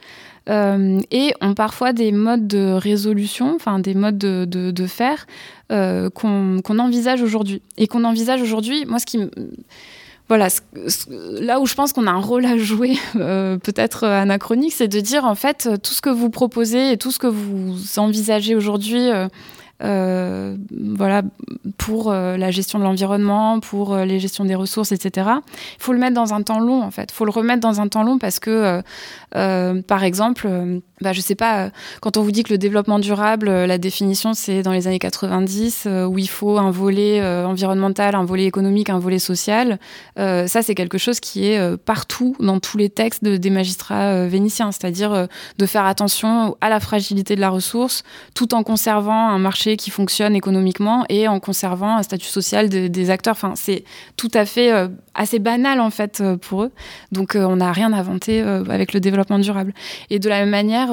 [0.49, 5.27] Euh, et ont parfois des modes de résolution, enfin des modes de, faire
[5.71, 7.61] euh, qu'on envisage aujourd'hui.
[7.77, 9.19] Et qu'on envisage aujourd'hui, moi ce qui
[10.27, 10.47] voilà,
[11.07, 14.99] là où je pense qu'on a un rôle à jouer, euh, peut-être anachronique, c'est de
[14.99, 19.09] dire en fait tout ce que vous proposez et tout ce que vous envisagez aujourd'hui
[19.81, 21.21] euh, voilà,
[21.77, 25.29] pour euh, la gestion de l'environnement, pour euh, les gestions des ressources, etc.
[25.77, 27.09] Il faut le mettre dans un temps long, en fait.
[27.11, 28.81] Il faut le remettre dans un temps long parce que,
[29.31, 30.47] par exemple,
[31.01, 31.71] bah, je sais pas,
[32.01, 35.87] quand on vous dit que le développement durable, la définition, c'est dans les années 90,
[36.07, 39.79] où il faut un volet environnemental, un volet économique, un volet social,
[40.17, 45.27] ça, c'est quelque chose qui est partout dans tous les textes des magistrats vénitiens, c'est-à-dire
[45.57, 49.89] de faire attention à la fragilité de la ressource, tout en conservant un marché qui
[49.89, 53.33] fonctionne économiquement et en conservant un statut social des acteurs.
[53.33, 53.83] Enfin, c'est
[54.17, 56.71] tout à fait euh, assez banal en fait euh, pour eux.
[57.11, 59.73] Donc euh, on n'a rien inventé avec le développement durable.
[60.09, 60.88] Et de la même manière,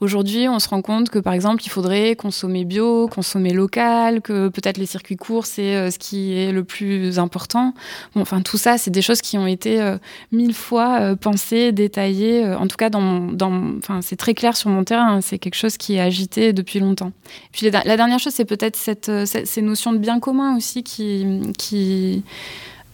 [0.00, 4.48] aujourd'hui, on se rend compte que par exemple, il faudrait consommer bio, consommer local, que
[4.48, 7.74] peut-être les circuits courts c'est ce qui est le plus important.
[8.14, 9.96] Enfin tout ça, c'est des choses qui ont été
[10.32, 12.46] mille fois pensées, détaillées.
[12.54, 15.16] en tout cas, dans, dans, c'est très clair sur mon terrain.
[15.16, 15.20] Hein.
[15.20, 17.12] c'est quelque chose qui est agité depuis longtemps.
[17.52, 21.26] Puis la dernière chose, c'est peut-être cette, ces notions de bien commun aussi qui,
[21.58, 22.22] qui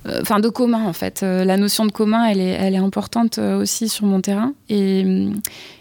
[0.06, 1.22] euh, enfin de commun en fait.
[1.22, 4.54] Euh, la notion de commun, elle est, elle est importante euh, aussi sur mon terrain.
[4.68, 5.28] Et,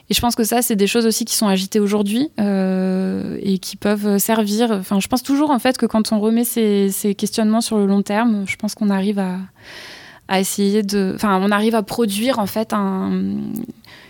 [0.09, 3.75] et je pense que ça, c'est des choses aussi qui sont agitées aujourd'hui et qui
[3.77, 4.71] peuvent servir.
[4.71, 8.01] Enfin, je pense toujours en fait que quand on remet ces, questionnements sur le long
[8.01, 12.73] terme, je pense qu'on arrive à, essayer de, enfin, on arrive à produire en fait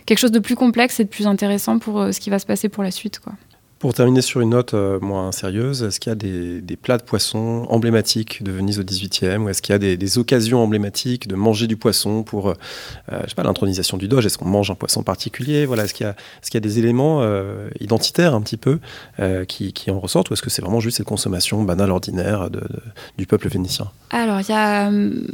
[0.06, 2.70] quelque chose de plus complexe et de plus intéressant pour ce qui va se passer
[2.70, 3.34] pour la suite, quoi.
[3.80, 7.04] Pour terminer sur une note euh, moins sérieuse, est-ce qu'il y a des, plats de
[7.04, 11.36] poisson emblématiques de Venise au XVIIIe ou est-ce qu'il y a des, occasions emblématiques de
[11.36, 12.54] manger du poisson pour, euh,
[13.14, 14.26] euh, l'intronisation du Doge?
[14.26, 15.66] Est-ce qu'on mange un poisson particulier?
[15.66, 17.24] Voilà, est-ce qu'il y, est y, a des éléments
[17.80, 18.80] identitaires un petit peu
[19.48, 22.50] qui, qui, en ressortent ou est-ce que c'est vraiment juste cette consommation banale ordinaire
[23.18, 23.90] du peuple vénitien?
[24.10, 25.26] Alors, il y a hum,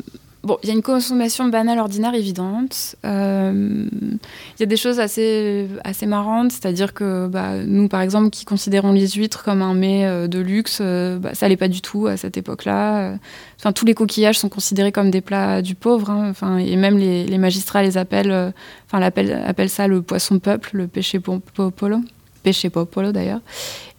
[0.46, 2.96] Bon, il y a une consommation banale ordinaire évidente.
[3.04, 8.30] Euh, il y a des choses assez, assez marrantes, c'est-à-dire que bah, nous, par exemple,
[8.30, 11.68] qui considérons les huîtres comme un mets euh, de luxe, euh, bah, ça l'est pas
[11.68, 13.16] du tout à cette époque-là.
[13.60, 16.12] Enfin, tous les coquillages sont considérés comme des plats du pauvre.
[16.12, 16.30] Hein.
[16.30, 18.54] Enfin, et même les, magistrats les appellent,
[18.86, 22.02] enfin, appellent, ça le poisson peuple, le péché popolo.
[22.44, 23.42] Péché popolo d'ailleurs.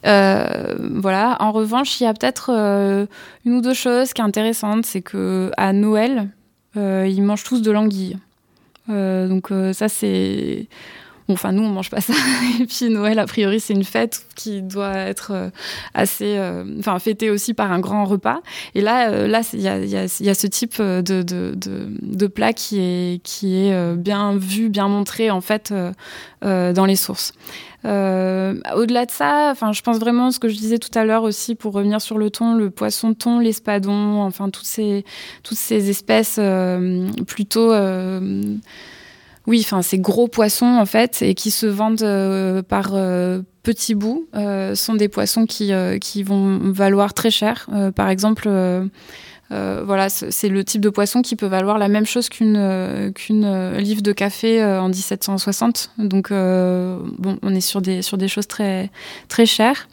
[0.06, 1.36] Voilà.
[1.40, 2.50] En revanche, il y a peut-être
[3.44, 6.30] une ou deux choses qui sont intéressantes, c'est que à Noël,
[6.76, 8.18] euh, ils mangent tous de l'anguille.
[8.88, 10.68] Euh, donc euh, ça c'est
[11.28, 12.12] enfin, nous, on mange pas ça.
[12.60, 15.50] Et puis, Noël, a priori, c'est une fête qui doit être
[15.92, 16.38] assez.
[16.78, 18.40] enfin, fêtée aussi par un grand repas.
[18.76, 24.36] Et là, là il y a, ce type de, plat qui est, qui est bien
[24.36, 25.74] vu, bien montré, en fait,
[26.42, 27.32] dans les sources.
[27.86, 31.54] Euh, au-delà de ça, je pense vraiment ce que je disais tout à l'heure aussi
[31.54, 35.04] pour revenir sur le thon, le poisson thon, l'espadon, enfin toutes ces
[35.42, 38.42] toutes ces espèces euh, plutôt euh,
[39.46, 42.92] oui, enfin ces gros poissons en fait et qui se vendent par
[43.62, 44.26] petits bouts
[44.74, 45.70] sont des poissons qui
[46.00, 47.68] qui vont valoir très cher.
[47.94, 48.48] par exemple
[49.52, 53.10] euh, voilà, c'est le type de poisson qui peut valoir la même chose qu'une euh,
[53.30, 55.92] euh, livre de café en 1760.
[55.98, 58.90] Donc, bon, on est sur des, sur des choses très,
[59.28, 59.88] très chères.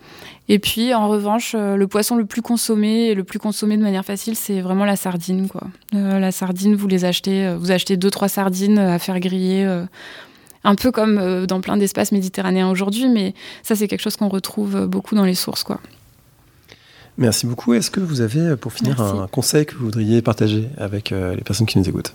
[0.49, 4.03] Et puis, en revanche, le poisson le plus consommé et le plus consommé de manière
[4.03, 5.47] facile, c'est vraiment la sardine.
[5.47, 5.67] Quoi.
[5.93, 9.65] la sardine, vous les achetez, vous achetez deux trois sardines à faire griller
[10.65, 13.33] un peu comme dans plein d'espaces méditerranéens aujourd'hui, mais
[13.63, 15.63] ça c'est quelque chose qu'on retrouve beaucoup dans les sources.
[15.63, 15.79] Quoi.
[17.17, 17.73] Merci beaucoup.
[17.73, 21.41] Est-ce que vous avez, pour finir, un conseil que vous voudriez partager avec euh, les
[21.41, 22.13] personnes qui nous écoutent?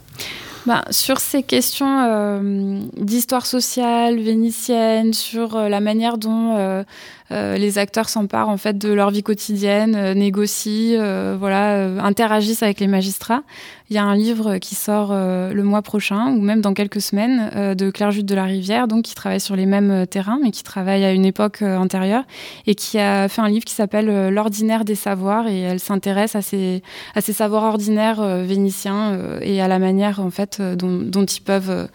[0.66, 6.84] Bah, Sur ces questions euh, d'histoire sociale vénitienne, sur euh, la manière dont euh,
[7.30, 13.42] les acteurs s'emparent en fait de leur vie quotidienne, négocient, voilà, interagissent avec les magistrats.
[13.90, 17.74] Il y a un livre qui sort le mois prochain, ou même dans quelques semaines,
[17.74, 20.62] de Claire Jude de la Rivière, donc qui travaille sur les mêmes terrains, mais qui
[20.62, 22.24] travaille à une époque antérieure,
[22.66, 26.40] et qui a fait un livre qui s'appelle L'ordinaire des savoirs, et elle s'intéresse à
[26.40, 26.82] ces,
[27.14, 31.88] à ces savoirs ordinaires vénitiens et à la manière en fait dont, dont ils peuvent,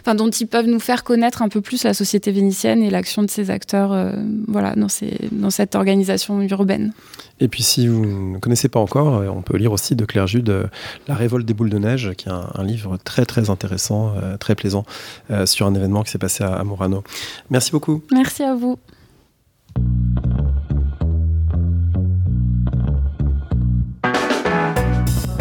[0.00, 3.22] enfin dont ils peuvent nous faire connaître un peu plus la société vénitienne et l'action
[3.22, 3.94] de ces acteurs,
[4.48, 6.92] voilà, dans, ces, dans cette organisation urbaine.
[7.40, 8.04] Et puis si vous
[8.34, 10.66] ne connaissez pas encore, euh, on peut lire aussi de Claire Jude euh,
[11.08, 14.54] La révolte des boules de neige, qui est un, livre très très intéressant, euh, très
[14.54, 14.84] plaisant,
[15.46, 17.02] sur un événement qui s'est passé à, Murano.
[17.48, 18.02] Merci beaucoup.
[18.12, 18.78] Merci à vous.